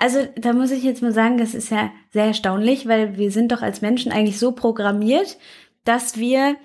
Also 0.00 0.26
da 0.36 0.54
muss 0.54 0.72
ich 0.72 0.82
jetzt 0.82 1.02
mal 1.02 1.12
sagen, 1.12 1.38
das 1.38 1.54
ist 1.54 1.70
ja 1.70 1.92
sehr 2.10 2.24
erstaunlich, 2.24 2.88
weil 2.88 3.16
wir 3.16 3.30
sind 3.30 3.52
doch 3.52 3.62
als 3.62 3.80
Menschen 3.80 4.10
eigentlich 4.10 4.40
so 4.40 4.50
programmiert, 4.52 5.36
dass 5.86 6.18
wir 6.18 6.56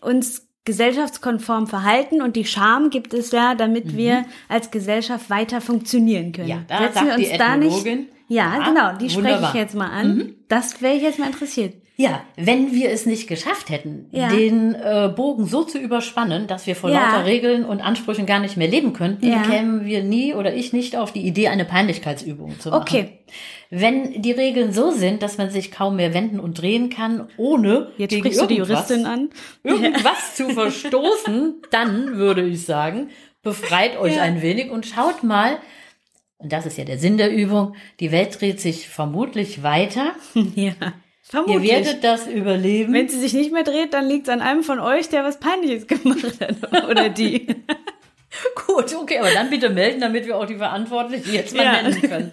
uns 0.00 0.46
gesellschaftskonform 0.64 1.66
verhalten 1.66 2.20
und 2.20 2.36
die 2.36 2.44
Scham 2.44 2.90
gibt 2.90 3.14
es 3.14 3.32
ja, 3.32 3.54
damit 3.54 3.96
wir 3.96 4.26
als 4.48 4.70
Gesellschaft 4.70 5.30
weiter 5.30 5.60
funktionieren 5.60 6.32
können. 6.32 6.48
Mhm. 6.48 6.52
Ja, 6.52 6.64
da 6.68 6.78
Setzen 6.78 6.94
sagt 6.94 7.06
wir 7.06 7.14
uns 7.14 7.30
die 7.30 7.38
da 7.38 7.56
nicht. 7.56 7.86
Ja, 8.28 8.58
ja, 8.58 8.68
genau, 8.68 8.98
die 8.98 9.08
spreche 9.08 9.16
wunderbar. 9.16 9.40
Mhm. 9.40 9.56
ich 9.56 9.62
jetzt 9.62 9.74
mal 9.74 9.90
an. 9.90 10.34
Das 10.48 10.82
wäre 10.82 10.94
ich 10.94 11.02
jetzt 11.02 11.18
mal 11.18 11.26
interessiert. 11.26 11.74
Ja, 12.00 12.22
wenn 12.36 12.72
wir 12.72 12.90
es 12.92 13.06
nicht 13.06 13.26
geschafft 13.26 13.70
hätten, 13.70 14.06
Ja. 14.12 14.28
den 14.28 14.76
äh, 14.76 15.12
Bogen 15.14 15.46
so 15.46 15.64
zu 15.64 15.78
überspannen, 15.80 16.46
dass 16.46 16.64
wir 16.68 16.76
vor 16.76 16.90
Ja. 16.90 17.10
lauter 17.10 17.26
Regeln 17.26 17.64
und 17.64 17.80
Ansprüchen 17.80 18.24
gar 18.24 18.38
nicht 18.38 18.56
mehr 18.56 18.68
leben 18.68 18.92
könnten, 18.92 19.26
Ja. 19.26 19.42
kämen 19.42 19.84
wir 19.84 20.04
nie 20.04 20.32
oder 20.32 20.54
ich 20.54 20.72
nicht 20.72 20.96
auf 20.96 21.12
die 21.12 21.22
Idee, 21.26 21.48
eine 21.48 21.64
Peinlichkeitsübung 21.64 22.60
zu 22.60 22.70
machen. 22.70 22.82
Okay. 22.82 23.18
Wenn 23.70 24.22
die 24.22 24.30
Regeln 24.30 24.72
so 24.72 24.92
sind, 24.92 25.22
dass 25.22 25.38
man 25.38 25.50
sich 25.50 25.72
kaum 25.72 25.96
mehr 25.96 26.14
wenden 26.14 26.38
und 26.38 26.62
drehen 26.62 26.88
kann, 26.88 27.28
ohne 27.36 27.90
Jetzt 27.98 28.10
gegen 28.10 28.22
sprichst 28.22 28.42
du 28.42 28.46
die 28.46 28.58
irgendwas- 28.58 28.88
Juristin 28.90 29.06
an. 29.06 29.30
irgendwas 29.64 30.34
zu 30.36 30.50
verstoßen, 30.50 31.62
dann 31.72 32.16
würde 32.16 32.46
ich 32.46 32.64
sagen, 32.64 33.08
befreit 33.42 33.98
euch 33.98 34.20
ein 34.20 34.40
wenig 34.40 34.70
und 34.70 34.86
schaut 34.86 35.24
mal, 35.24 35.58
und 36.36 36.52
das 36.52 36.64
ist 36.64 36.78
ja 36.78 36.84
der 36.84 36.98
Sinn 36.98 37.18
der 37.18 37.32
Übung, 37.34 37.74
die 37.98 38.12
Welt 38.12 38.40
dreht 38.40 38.60
sich 38.60 38.88
vermutlich 38.88 39.64
weiter. 39.64 40.12
ja. 40.54 40.74
Ihr 41.28 41.42
Vermutlich. 41.42 41.70
werdet 41.70 42.04
das 42.04 42.26
überleben. 42.26 42.92
Wenn 42.94 43.08
sie 43.08 43.18
sich 43.18 43.34
nicht 43.34 43.52
mehr 43.52 43.62
dreht, 43.64 43.92
dann 43.92 44.06
liegt 44.08 44.28
es 44.28 44.32
an 44.32 44.40
einem 44.40 44.62
von 44.62 44.80
euch, 44.80 45.08
der 45.08 45.24
was 45.24 45.38
Peinliches 45.38 45.86
gemacht 45.86 46.40
hat. 46.40 46.88
Oder 46.90 47.08
die. 47.10 47.46
Gut, 48.66 48.94
okay, 48.94 49.18
aber 49.18 49.30
dann 49.30 49.50
bitte 49.50 49.70
melden, 49.70 50.00
damit 50.00 50.26
wir 50.26 50.36
auch 50.36 50.46
die 50.46 50.56
Verantwortlichen 50.56 51.32
jetzt 51.32 51.54
mal 51.56 51.64
Ja. 51.64 51.82
nennen 51.82 52.00
können. 52.02 52.32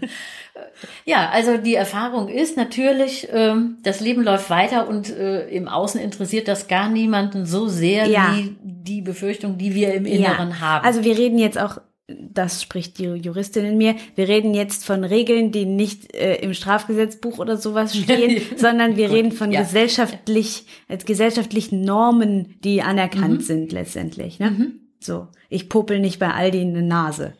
Ja, 1.06 1.30
also 1.32 1.58
die 1.58 1.76
Erfahrung 1.76 2.30
ist 2.30 2.56
natürlich, 2.58 3.28
ähm, 3.32 3.78
das 3.84 4.00
Leben 4.00 4.24
läuft 4.24 4.50
weiter 4.50 4.88
und 4.88 5.10
äh, 5.10 5.48
im 5.50 5.68
Außen 5.68 6.00
interessiert 6.00 6.48
das 6.48 6.68
gar 6.68 6.88
niemanden 6.90 7.46
so 7.46 7.68
sehr 7.68 8.08
Ja. 8.08 8.34
wie 8.36 8.56
die 8.62 9.02
Befürchtung, 9.02 9.58
die 9.58 9.74
wir 9.76 9.94
im 9.94 10.06
Inneren 10.06 10.60
haben. 10.62 10.86
Also 10.86 11.04
wir 11.04 11.18
reden 11.18 11.38
jetzt 11.40 11.58
auch, 11.60 11.80
das 12.08 12.62
spricht 12.62 13.00
die 13.00 13.06
Juristin 13.06 13.66
in 13.66 13.78
mir, 13.78 13.96
wir 14.16 14.28
reden 14.28 14.54
jetzt 14.54 14.86
von 14.86 15.04
Regeln, 15.04 15.52
die 15.52 15.66
nicht 15.66 16.14
äh, 16.14 16.36
im 16.36 16.54
Strafgesetzbuch 16.54 17.40
oder 17.40 17.58
sowas 17.58 17.96
stehen, 17.98 18.42
sondern 18.58 18.96
wir 18.96 19.08
Gut, 19.08 19.16
reden 19.18 19.32
von 19.32 19.52
ja. 19.52 19.62
gesellschaftlich, 19.62 20.66
als 20.88 21.06
gesellschaftlichen 21.06 21.82
Normen, 21.82 22.56
die 22.64 22.82
anerkannt 22.84 23.40
Mhm. 23.40 23.42
sind 23.42 23.72
letztendlich. 23.72 24.40
Ne? 24.40 24.72
So, 25.00 25.28
ich 25.50 25.68
popel 25.70 26.00
nicht 26.00 26.20
bei 26.20 26.30
Aldi 26.32 26.62
eine 26.62 26.82
Nase. 26.84 27.34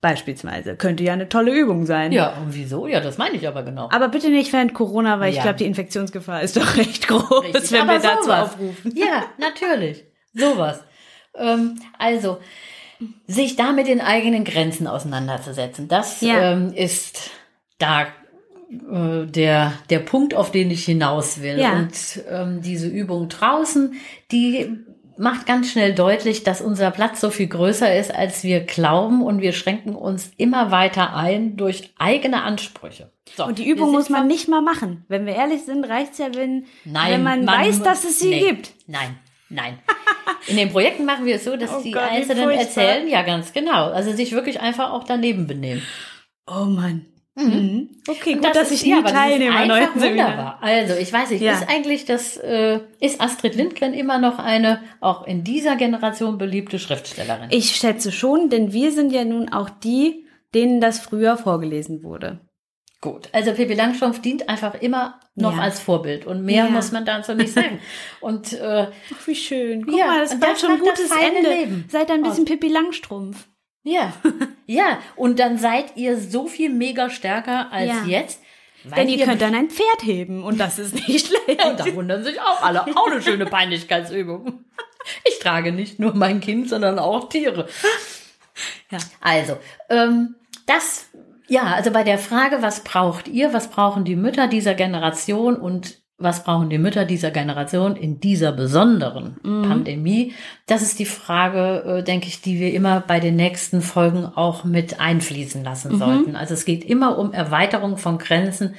Beispielsweise. 0.00 0.76
Könnte 0.76 1.02
ja 1.02 1.14
eine 1.14 1.28
tolle 1.28 1.52
Übung 1.52 1.84
sein. 1.86 2.12
ja, 2.12 2.36
und 2.40 2.54
wieso? 2.54 2.86
Ja, 2.86 3.00
das 3.00 3.18
meine 3.18 3.34
ich 3.36 3.48
aber 3.48 3.62
genau. 3.64 3.88
Aber 3.90 4.08
bitte 4.08 4.28
nicht 4.30 4.52
während 4.52 4.72
Corona, 4.74 5.18
weil 5.18 5.30
ich 5.30 5.36
Ja. 5.36 5.42
glaube, 5.42 5.58
die 5.58 5.64
Infektionsgefahr 5.64 6.42
ist 6.42 6.56
doch 6.56 6.76
recht 6.76 7.08
groß, 7.08 7.42
Richtig, 7.42 7.72
wenn 7.72 7.86
wir 7.88 7.98
dazu 7.98 8.24
sowas. 8.24 8.52
aufrufen. 8.52 8.92
Ja, 8.94 9.24
natürlich. 9.38 10.04
Sowas. 10.34 10.80
Ähm, 11.34 11.80
also, 11.98 12.38
sich 13.26 13.56
da 13.56 13.72
mit 13.72 13.86
den 13.86 14.00
eigenen 14.00 14.44
Grenzen 14.44 14.86
auseinanderzusetzen, 14.86 15.88
das 15.88 16.20
Ja. 16.20 16.52
ähm, 16.52 16.72
ist, 16.74 17.30
da 17.78 18.02
äh, 18.70 19.26
der, 19.26 19.72
der 19.90 19.98
Punkt, 20.00 20.34
auf 20.34 20.50
den 20.50 20.70
ich 20.70 20.84
hinaus 20.84 21.40
will. 21.42 21.58
Ja. 21.58 21.72
Und 21.74 21.94
ähm, 22.30 22.62
diese 22.62 22.88
Übung 22.88 23.28
draußen, 23.28 23.94
die 24.32 24.76
macht 25.18 25.46
ganz 25.46 25.70
schnell 25.70 25.94
deutlich, 25.94 26.42
dass 26.44 26.60
unser 26.60 26.90
Platz 26.90 27.20
so 27.22 27.30
viel 27.30 27.46
größer 27.46 27.96
ist, 27.96 28.14
als 28.14 28.44
wir 28.44 28.60
glauben 28.60 29.22
und 29.22 29.40
wir 29.40 29.52
schränken 29.52 29.94
uns 29.94 30.30
immer 30.36 30.70
weiter 30.70 31.14
ein 31.16 31.56
durch 31.56 31.94
eigene 31.98 32.42
Ansprüche. 32.42 33.10
So, 33.34 33.46
Und 33.46 33.58
die 33.58 33.66
Übung 33.68 33.92
muss 33.92 34.10
man 34.10 34.26
nicht 34.26 34.46
mal 34.48 34.60
machen. 34.60 35.04
Wenn 35.08 35.24
wir 35.24 35.34
ehrlich 35.34 35.64
sind, 35.64 35.84
reicht's 35.88 36.18
ja, 36.18 36.28
wenn, 36.34 36.66
Nein, 36.84 37.12
wenn 37.12 37.22
man, 37.22 37.46
weiß, 37.46 37.78
mu- 37.78 37.84
dass 37.84 38.04
es 38.04 38.18
sie 38.18 38.28
nee, 38.30 38.40
gibt. 38.40 38.72
Nein, 38.86 39.16
nein. 39.48 39.78
In 40.48 40.56
den 40.56 40.70
Projekten 40.70 41.04
machen 41.04 41.24
wir 41.24 41.36
es 41.36 41.44
so, 41.44 41.56
dass 41.56 41.72
Oh 41.72 41.82
die 41.82 41.90
Gott, 41.92 42.02
Einzelnen 42.02 42.50
erzählen, 42.50 43.08
ja 43.08 43.22
ganz 43.22 43.52
genau, 43.52 43.90
also 43.90 44.12
sich 44.12 44.32
wirklich 44.32 44.60
einfach 44.60 44.92
auch 44.92 45.04
daneben 45.04 45.46
benehmen. 45.46 45.82
Oh 46.46 46.64
Mann. 46.64 47.06
Mhm. 47.38 47.90
Okay, 48.08 48.34
Und 48.34 48.42
gut, 48.44 48.56
dass 48.56 48.70
ist- 48.70 48.80
ich 48.82 48.86
nie 48.86 49.02
das 49.02 49.10
ist 49.10 49.16
teilnehme 49.16 49.56
an 49.56 49.68
neuen 49.68 49.88
Seminaren. 49.94 50.30
wunderbar. 50.32 50.58
Also, 50.62 50.94
ich 50.94 51.12
weiß 51.12 51.30
nicht, 51.30 51.42
Ja. 51.42 51.52
ist 51.52 51.68
eigentlich 51.68 52.06
das, 52.06 52.38
äh, 52.38 52.80
ist 53.00 53.20
Astrid 53.20 53.54
Lindgren 53.56 53.92
immer 53.92 54.18
noch 54.18 54.38
eine, 54.38 54.80
auch 55.00 55.26
in 55.26 55.44
dieser 55.44 55.76
Generation 55.76 56.38
beliebte 56.38 56.78
Schriftstellerin? 56.78 57.48
Ich 57.50 57.76
schätze 57.76 58.10
schon, 58.10 58.48
denn 58.48 58.72
wir 58.72 58.90
sind 58.90 59.12
ja 59.12 59.24
nun 59.26 59.50
auch 59.52 59.68
die, 59.68 60.26
denen 60.54 60.80
das 60.80 60.98
früher 61.00 61.36
vorgelesen 61.36 62.02
wurde. 62.02 62.40
Gut. 63.00 63.28
Also, 63.32 63.52
Pippi 63.52 63.74
Langstrumpf 63.74 64.20
dient 64.22 64.48
einfach 64.48 64.74
immer 64.80 65.20
noch 65.34 65.56
Ja. 65.56 65.62
als 65.62 65.80
Vorbild 65.80 66.26
und 66.26 66.44
mehr 66.44 66.64
Ja. 66.64 66.70
muss 66.70 66.92
man 66.92 67.04
dazu 67.04 67.34
nicht 67.34 67.52
sagen. 67.52 67.78
Und, 68.20 68.54
äh, 68.54 68.86
Ach, 69.14 69.26
wie 69.26 69.34
schön. 69.36 69.84
Guck 69.86 69.96
Ja, 69.98 70.06
mal, 70.06 70.20
das 70.20 70.40
war 70.40 70.56
schon 70.56 70.70
ein 70.72 70.80
gutes 70.80 71.10
Ende. 71.10 71.48
Leben 71.48 71.84
Seid 71.90 72.10
ein 72.10 72.22
bisschen 72.22 72.44
aus. 72.44 72.48
Pippi 72.50 72.68
Langstrumpf. 72.68 73.46
ja, 73.84 74.12
ja. 74.66 74.98
Und 75.14 75.38
dann 75.38 75.58
seid 75.58 75.96
ihr 75.96 76.18
so 76.18 76.46
viel 76.46 76.70
mega 76.70 77.10
stärker 77.10 77.70
als 77.70 77.88
Ja. 77.90 78.04
jetzt. 78.06 78.40
Denn 78.96 79.08
ihr 79.08 79.24
könnt 79.26 79.42
dann 79.42 79.54
ein 79.54 79.68
Pferd 79.68 80.04
heben 80.04 80.42
und 80.44 80.58
das 80.58 80.78
ist 80.78 80.94
nicht 80.94 81.26
schlecht. 81.26 81.64
Und 81.64 81.78
da 81.80 81.92
wundern 81.94 82.22
sich 82.24 82.40
auch 82.40 82.62
alle. 82.62 82.82
Auch 82.96 83.10
eine 83.10 83.20
schöne 83.20 83.44
Peinlichkeitsübung. 83.46 84.64
Ich 85.24 85.38
trage 85.40 85.70
nicht 85.72 85.98
nur 85.98 86.14
mein 86.14 86.40
Kind, 86.40 86.68
sondern 86.68 86.98
auch 86.98 87.28
Tiere. 87.28 87.68
Ja. 88.90 88.98
Also, 89.20 89.58
ähm, 89.90 90.36
das, 90.66 91.06
ja, 91.48 91.74
also 91.74 91.90
bei 91.90 92.02
der 92.02 92.18
Frage, 92.18 92.58
was 92.60 92.84
braucht 92.84 93.28
ihr, 93.28 93.52
was 93.52 93.68
brauchen 93.68 94.04
die 94.04 94.16
Mütter 94.16 94.48
dieser 94.48 94.74
Generation 94.74 95.56
und 95.56 95.98
was 96.18 96.44
brauchen 96.44 96.70
die 96.70 96.78
Mütter 96.78 97.04
dieser 97.04 97.30
Generation 97.30 97.94
in 97.94 98.20
dieser 98.20 98.50
besonderen 98.52 99.36
Pandemie? 99.42 100.32
Das 100.66 100.80
ist 100.80 100.98
die 100.98 101.04
Frage, 101.04 101.98
äh, 101.98 102.02
denke 102.02 102.26
ich, 102.28 102.40
die 102.40 102.58
wir 102.58 102.72
immer 102.72 103.00
bei 103.00 103.20
den 103.20 103.36
nächsten 103.36 103.82
Folgen 103.82 104.24
auch 104.24 104.64
mit 104.64 104.98
einfließen 104.98 105.62
lassen 105.62 105.98
sollten. 105.98 106.34
Also 106.34 106.54
es 106.54 106.64
geht 106.64 106.84
immer 106.84 107.18
um 107.18 107.34
Erweiterung 107.34 107.98
von 107.98 108.16
Grenzen, 108.16 108.74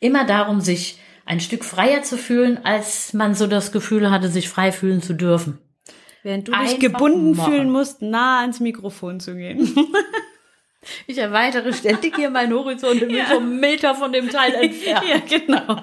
immer 0.00 0.24
darum, 0.24 0.62
sich 0.62 0.98
ein 1.26 1.40
Stück 1.40 1.62
freier 1.62 2.02
zu 2.02 2.16
fühlen, 2.16 2.58
als 2.64 3.12
man 3.12 3.34
so 3.34 3.46
das 3.46 3.70
Gefühl 3.70 4.10
hatte, 4.10 4.28
sich 4.28 4.48
frei 4.48 4.72
fühlen 4.72 5.02
zu 5.02 5.12
dürfen. 5.12 5.58
Während 6.22 6.48
du 6.48 6.52
dich 6.52 6.60
Einfach 6.60 6.78
gebunden 6.78 7.36
machen. 7.36 7.52
fühlen 7.52 7.70
musst, 7.70 8.00
nah 8.00 8.40
ans 8.40 8.60
Mikrofon 8.60 9.20
zu 9.20 9.36
gehen. 9.36 9.58
Ich 11.06 11.18
erweitere 11.18 11.72
ständig 11.72 12.16
hier 12.16 12.30
meinen 12.30 12.52
Horizont 12.52 13.02
und 13.02 13.08
bin 13.08 13.26
so 13.28 13.38
einen 13.38 13.60
Meter 13.60 13.94
von 13.94 14.12
dem 14.12 14.28
Teil 14.30 14.54
entfernt. 14.62 15.04
ja, 15.08 15.18
genau. 15.38 15.82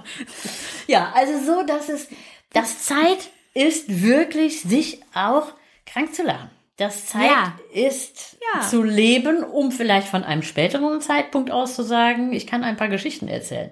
Ja, 0.88 1.12
also 1.15 1.34
so, 1.44 1.62
dass 1.65 1.89
es, 1.89 2.08
das 2.54 2.84
Zeit 2.84 3.30
ist 3.54 4.04
wirklich, 4.04 4.62
sich 4.62 5.02
auch 5.13 5.48
krank 5.86 6.13
zu 6.13 6.24
lachen. 6.24 6.50
Das 6.78 7.06
Zeit 7.08 7.24
Ja. 7.30 7.58
ist 7.74 8.38
Ja. 8.54 8.62
zu 8.62 8.84
leben, 8.84 9.44
um 9.44 9.72
vielleicht 9.72 10.08
von 10.10 10.24
einem 10.24 10.41
späteren 10.44 11.00
Zeitpunkt 11.02 11.50
aus 11.52 11.76
zu 11.76 11.84
sagen, 11.84 12.34
ich 12.34 12.48
kann 12.48 12.63
ein 12.65 12.76
paar 12.78 12.89
Geschichten 12.89 13.28
erzählen. 13.30 13.72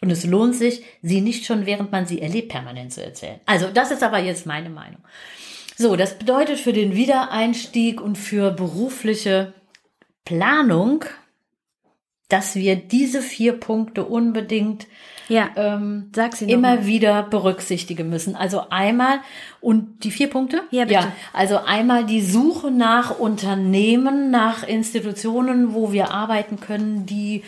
Und 0.00 0.10
es 0.10 0.24
lohnt 0.24 0.56
sich, 0.56 0.82
sie 1.02 1.20
nicht 1.20 1.46
schon 1.46 1.64
während 1.66 1.92
man 1.92 2.06
sie 2.06 2.20
erlebt 2.20 2.48
permanent 2.48 2.92
zu 2.92 3.04
erzählen. 3.04 3.38
Also 3.46 3.68
das 3.72 3.92
ist 3.92 4.02
aber 4.02 4.18
jetzt 4.18 4.46
meine 4.46 4.68
Meinung. 4.70 4.98
So, 5.78 5.94
das 5.94 6.18
bedeutet 6.18 6.58
für 6.58 6.72
den 6.72 6.96
Wiedereinstieg 6.96 8.00
und 8.00 8.18
für 8.18 8.50
berufliche 8.50 9.52
Planung, 10.24 11.04
dass 12.28 12.54
wir 12.54 12.76
diese 12.76 13.20
vier 13.20 13.52
Punkte 13.52 14.04
unbedingt 14.04 14.86
Ja, 15.28 15.50
ähm, 15.56 16.10
immer 16.40 16.76
mal. 16.76 16.86
wieder 16.86 17.22
berücksichtigen 17.24 18.08
müssen. 18.08 18.36
Also 18.36 18.70
einmal 18.70 19.20
und 19.60 20.04
die 20.04 20.10
vier 20.10 20.30
Punkte? 20.30 20.62
Ja, 20.70 20.86
bitte. 20.86 21.12
also 21.34 21.58
einmal 21.58 22.06
die 22.06 22.22
Suche 22.22 22.70
nach 22.70 23.18
Unternehmen, 23.18 24.30
nach 24.30 24.66
Institutionen, 24.66 25.74
wo 25.74 25.92
wir 25.92 26.10
arbeiten 26.10 26.58
können, 26.58 27.04
die 27.04 27.42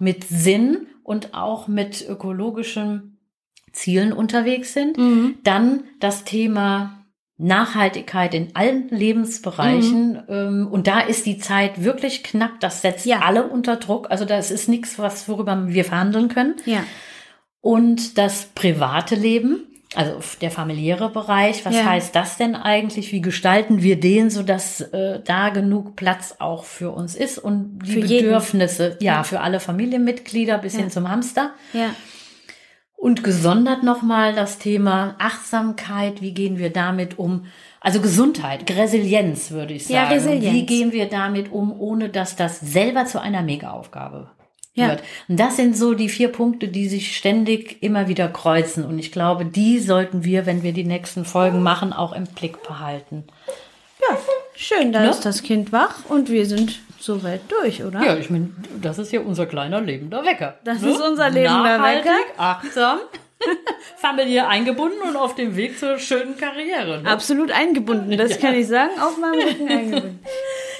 mit 0.00 0.24
Sinn 0.24 0.88
und 1.04 1.34
auch 1.34 1.68
mit 1.68 2.04
ökologischen 2.08 3.18
Zielen 3.72 4.12
unterwegs 4.12 4.72
sind. 4.72 4.96
Mhm. 4.98 5.36
Dann 5.44 5.84
das 6.00 6.24
Thema 6.24 7.03
Nachhaltigkeit 7.46 8.34
in 8.34 8.48
allen 8.54 8.88
Lebensbereichen. 8.88 10.22
Ähm, 10.28 10.68
und 10.70 10.86
da 10.86 11.00
ist 11.00 11.26
die 11.26 11.38
Zeit 11.38 11.82
wirklich 11.84 12.22
knapp. 12.22 12.60
Das 12.60 12.82
setzt 12.82 13.04
Mhm. 13.06 13.10
Ja. 13.12 13.18
alle 13.20 13.44
unter 13.48 13.76
Druck. 13.76 14.10
Also 14.10 14.24
das 14.24 14.50
ist 14.50 14.68
nichts, 14.68 14.98
was 14.98 15.28
worüber 15.28 15.64
wir 15.68 15.84
verhandeln 15.84 16.28
können 16.28 16.54
Ja. 16.64 16.82
und 17.60 18.18
das 18.18 18.46
private 18.54 19.14
Leben, 19.14 19.66
also 19.94 20.14
der 20.40 20.50
familiäre 20.50 21.08
Bereich. 21.10 21.64
Was 21.64 21.74
Ja. 21.76 21.84
heißt 21.84 22.14
das 22.16 22.36
denn 22.36 22.56
eigentlich? 22.56 23.12
Wie 23.12 23.20
gestalten 23.20 23.82
wir 23.82 24.00
den, 24.00 24.28
so 24.30 24.42
dass 24.42 24.80
äh, 24.80 25.20
da 25.24 25.50
genug 25.50 25.94
Platz 25.96 26.36
auch 26.40 26.64
für 26.64 26.90
uns 26.90 27.14
ist 27.14 27.38
und 27.38 27.78
die 27.84 27.92
Für. 27.92 28.00
Bedürfnisse, 28.00 28.96
ja, 29.00 29.22
für 29.22 29.40
alle 29.40 29.60
Familienmitglieder 29.60 30.58
bis 30.58 30.72
Ja. 30.74 30.80
hin 30.80 30.90
zum 30.90 31.08
Hamster. 31.10 31.50
Ja. 31.72 31.90
Und 32.96 33.22
gesondert 33.22 33.82
nochmal 33.82 34.34
das 34.34 34.58
Thema 34.58 35.14
Achtsamkeit. 35.18 36.22
Wie 36.22 36.32
gehen 36.32 36.58
wir 36.58 36.70
damit 36.70 37.18
um? 37.18 37.46
Also 37.80 38.00
Gesundheit, 38.00 38.70
Resilienz 38.74 39.50
würde 39.50 39.74
ich 39.74 39.86
sagen. 39.86 39.94
Ja, 39.94 40.08
Resilienz. 40.08 40.54
Wie 40.54 40.64
gehen 40.64 40.92
wir 40.92 41.06
damit 41.10 41.52
um, 41.52 41.78
ohne 41.78 42.08
dass 42.08 42.34
das 42.34 42.60
selber 42.60 43.04
zu 43.04 43.20
einer 43.20 43.42
Mega-Aufgabe 43.42 44.30
Ja. 44.74 44.88
wird? 44.88 45.02
Und 45.28 45.38
das 45.38 45.56
sind 45.56 45.76
so 45.76 45.92
die 45.92 46.08
vier 46.08 46.28
Punkte, 46.28 46.68
die 46.68 46.88
sich 46.88 47.14
ständig 47.14 47.82
immer 47.82 48.08
wieder 48.08 48.28
kreuzen. 48.28 48.86
Und 48.86 48.98
ich 48.98 49.12
glaube, 49.12 49.44
die 49.44 49.80
sollten 49.80 50.24
wir, 50.24 50.46
wenn 50.46 50.62
wir 50.62 50.72
die 50.72 50.84
nächsten 50.84 51.26
Folgen 51.26 51.62
machen, 51.62 51.92
auch 51.92 52.12
im 52.14 52.24
Blick 52.24 52.62
behalten. 52.62 53.24
Ja, 54.08 54.16
schön, 54.54 54.92
da 54.92 55.02
Ne? 55.02 55.10
ist 55.10 55.26
das 55.26 55.42
Kind 55.42 55.72
wach 55.72 56.06
und 56.08 56.30
wir 56.30 56.46
sind 56.46 56.80
soweit 57.04 57.40
durch, 57.48 57.84
oder? 57.84 58.02
Ja, 58.02 58.16
ich 58.16 58.30
meine, 58.30 58.50
das 58.80 58.98
ist 58.98 59.12
ja 59.12 59.20
unser 59.20 59.46
kleiner 59.46 59.80
lebender 59.80 60.24
Wecker. 60.24 60.58
Das 60.64 60.82
ist 60.82 61.00
unser 61.00 61.30
lebender 61.30 61.78
Nachhaltig, 61.78 62.06
Wecker. 62.06 62.20
achtsam, 62.38 62.98
familiär 63.96 64.48
eingebunden 64.48 65.00
und 65.06 65.16
auf 65.16 65.34
dem 65.34 65.56
Weg 65.56 65.78
zur 65.78 65.98
schönen 65.98 66.36
Karriere. 66.36 67.02
Ne? 67.02 67.10
Absolut 67.10 67.50
eingebunden, 67.50 68.16
das 68.16 68.38
kann 68.40 68.54
ich 68.54 68.66
sagen, 68.68 68.92
auf 69.00 69.18
meinem 69.18 69.46
Rücken 69.48 69.68
eingebunden. 69.68 70.20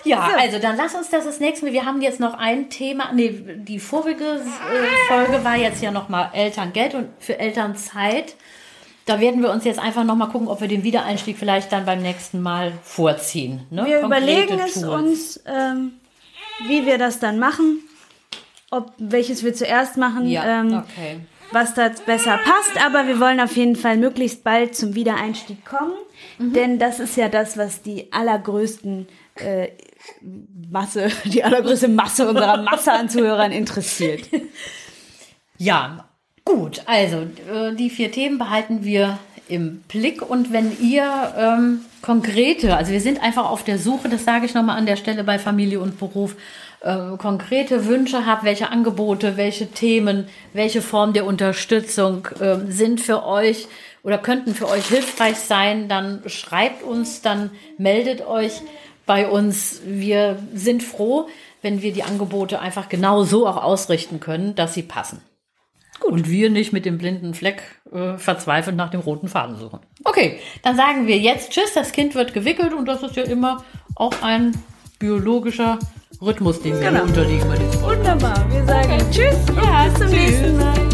Ja, 0.04 0.28
So. 0.30 0.38
also 0.38 0.58
dann 0.58 0.76
lass 0.76 0.94
uns 0.94 1.08
das 1.10 1.24
das 1.24 1.40
nächste 1.40 1.64
Mal. 1.66 1.72
Wir 1.72 1.86
haben 1.86 2.02
jetzt 2.02 2.20
noch 2.20 2.34
ein 2.34 2.68
Thema. 2.70 3.10
Nee, 3.14 3.30
die 3.56 3.78
vorige 3.78 4.24
äh, 4.24 5.08
Folge 5.08 5.42
war 5.44 5.56
jetzt 5.56 5.82
ja 5.82 5.90
nochmal 5.90 6.30
Elterngeld 6.34 6.94
und 6.94 7.08
für 7.20 7.38
Elternzeit. 7.38 8.34
Da 9.06 9.20
werden 9.20 9.42
wir 9.42 9.50
uns 9.50 9.64
jetzt 9.64 9.78
einfach 9.78 10.04
nochmal 10.04 10.28
gucken, 10.28 10.48
ob 10.48 10.60
wir 10.62 10.68
den 10.68 10.82
Wiedereinstieg 10.82 11.38
vielleicht 11.38 11.72
dann 11.72 11.84
beim 11.86 12.00
nächsten 12.02 12.40
Mal 12.40 12.72
vorziehen. 12.82 13.66
Ne? 13.70 13.84
Wir 13.86 14.00
Konkrete 14.00 14.06
überlegen 14.06 14.60
es 14.60 14.74
Tools. 14.74 14.84
uns, 14.86 15.42
ähm, 15.46 15.92
wie 16.66 16.86
wir 16.86 16.98
das 16.98 17.18
dann 17.18 17.38
machen, 17.38 17.80
ob 18.70 18.92
welches 18.98 19.44
wir 19.44 19.54
zuerst 19.54 19.96
machen, 19.96 20.26
Ja, 20.28 20.60
ähm, 20.60 20.74
okay. 20.84 21.20
was 21.52 21.74
da 21.74 21.90
besser 22.06 22.38
passt. 22.38 22.84
Aber 22.84 23.06
wir 23.06 23.20
wollen 23.20 23.40
auf 23.40 23.56
jeden 23.56 23.76
Fall 23.76 23.96
möglichst 23.96 24.42
bald 24.44 24.74
zum 24.74 24.94
Wiedereinstieg 24.94 25.64
kommen, 25.64 25.92
denn 26.38 26.78
das 26.78 27.00
ist 27.00 27.16
ja 27.16 27.28
das, 27.28 27.56
was 27.56 27.82
die 27.82 28.12
allergrößten 28.12 29.06
äh, 29.36 29.68
Masse, 30.70 31.08
die 31.24 31.44
allergrößte 31.44 31.88
Masse 31.88 32.28
unserer 32.28 32.62
Masse 32.62 32.92
an 32.92 33.08
Zuhörern 33.08 33.52
interessiert. 33.52 34.28
Ja, 35.56 36.08
gut. 36.44 36.82
Also 36.86 37.28
äh, 37.48 37.74
die 37.76 37.88
vier 37.88 38.10
Themen 38.10 38.38
behalten 38.38 38.82
wir 38.82 39.18
im 39.48 39.82
Blick 39.88 40.22
und 40.22 40.52
wenn 40.52 40.76
ihr 40.80 41.34
ähm, 41.36 41.80
konkrete, 42.02 42.76
also 42.76 42.92
wir 42.92 43.00
sind 43.00 43.22
einfach 43.22 43.50
auf 43.50 43.62
der 43.64 43.78
Suche, 43.78 44.08
das 44.08 44.24
sage 44.24 44.46
ich 44.46 44.54
nochmal 44.54 44.78
an 44.78 44.86
der 44.86 44.96
Stelle 44.96 45.24
bei 45.24 45.38
Familie 45.38 45.80
und 45.80 45.98
Beruf, 45.98 46.36
äh, 46.80 47.16
konkrete 47.18 47.86
Wünsche 47.86 48.26
habt, 48.26 48.44
welche 48.44 48.70
Angebote, 48.70 49.36
welche 49.36 49.70
Themen, 49.70 50.28
welche 50.52 50.82
Form 50.82 51.12
der 51.12 51.26
Unterstützung 51.26 52.28
äh, 52.40 52.58
sind 52.68 53.00
für 53.00 53.24
euch 53.24 53.68
oder 54.02 54.18
könnten 54.18 54.54
für 54.54 54.68
euch 54.68 54.86
hilfreich 54.86 55.36
sein, 55.36 55.88
dann 55.88 56.22
schreibt 56.26 56.82
uns, 56.82 57.22
dann 57.22 57.50
meldet 57.78 58.26
euch 58.26 58.60
bei 59.06 59.28
uns. 59.28 59.80
Wir 59.86 60.38
sind 60.54 60.82
froh, 60.82 61.26
wenn 61.62 61.82
wir 61.82 61.92
die 61.92 62.02
Angebote 62.02 62.60
einfach 62.60 62.88
genau 62.88 63.24
so 63.24 63.46
auch 63.46 63.62
ausrichten 63.62 64.20
können, 64.20 64.54
dass 64.54 64.74
sie 64.74 64.82
passen. 64.82 65.22
Und 66.08 66.28
wir 66.28 66.50
nicht 66.50 66.72
mit 66.72 66.84
dem 66.84 66.98
blinden 66.98 67.34
Fleck 67.34 67.62
äh, 67.92 68.16
verzweifelt 68.18 68.76
nach 68.76 68.90
dem 68.90 69.00
roten 69.00 69.28
Faden 69.28 69.56
suchen. 69.56 69.80
Okay, 70.04 70.38
dann 70.62 70.76
sagen 70.76 71.06
wir 71.06 71.16
jetzt 71.18 71.50
Tschüss, 71.50 71.72
das 71.74 71.92
Kind 71.92 72.14
wird 72.14 72.34
gewickelt 72.34 72.72
und 72.74 72.86
das 72.86 73.02
ist 73.02 73.16
ja 73.16 73.22
immer 73.24 73.64
auch 73.96 74.14
ein 74.22 74.52
biologischer 74.98 75.78
Rhythmus, 76.20 76.60
dem 76.60 76.78
wir 76.80 76.88
Genau. 76.90 77.02
unterliegen 77.04 77.48
bei 77.48 77.56
diesem. 77.56 77.82
Wunderbar. 77.82 78.46
Wir 78.50 78.64
sagen 78.66 78.98
Tschüss. 79.10 79.36
Ja, 79.56 79.84
bis 79.84 79.94
zum 79.94 80.02
tschüss. 80.08 80.12
nächsten 80.12 80.56
Mal. 80.58 80.93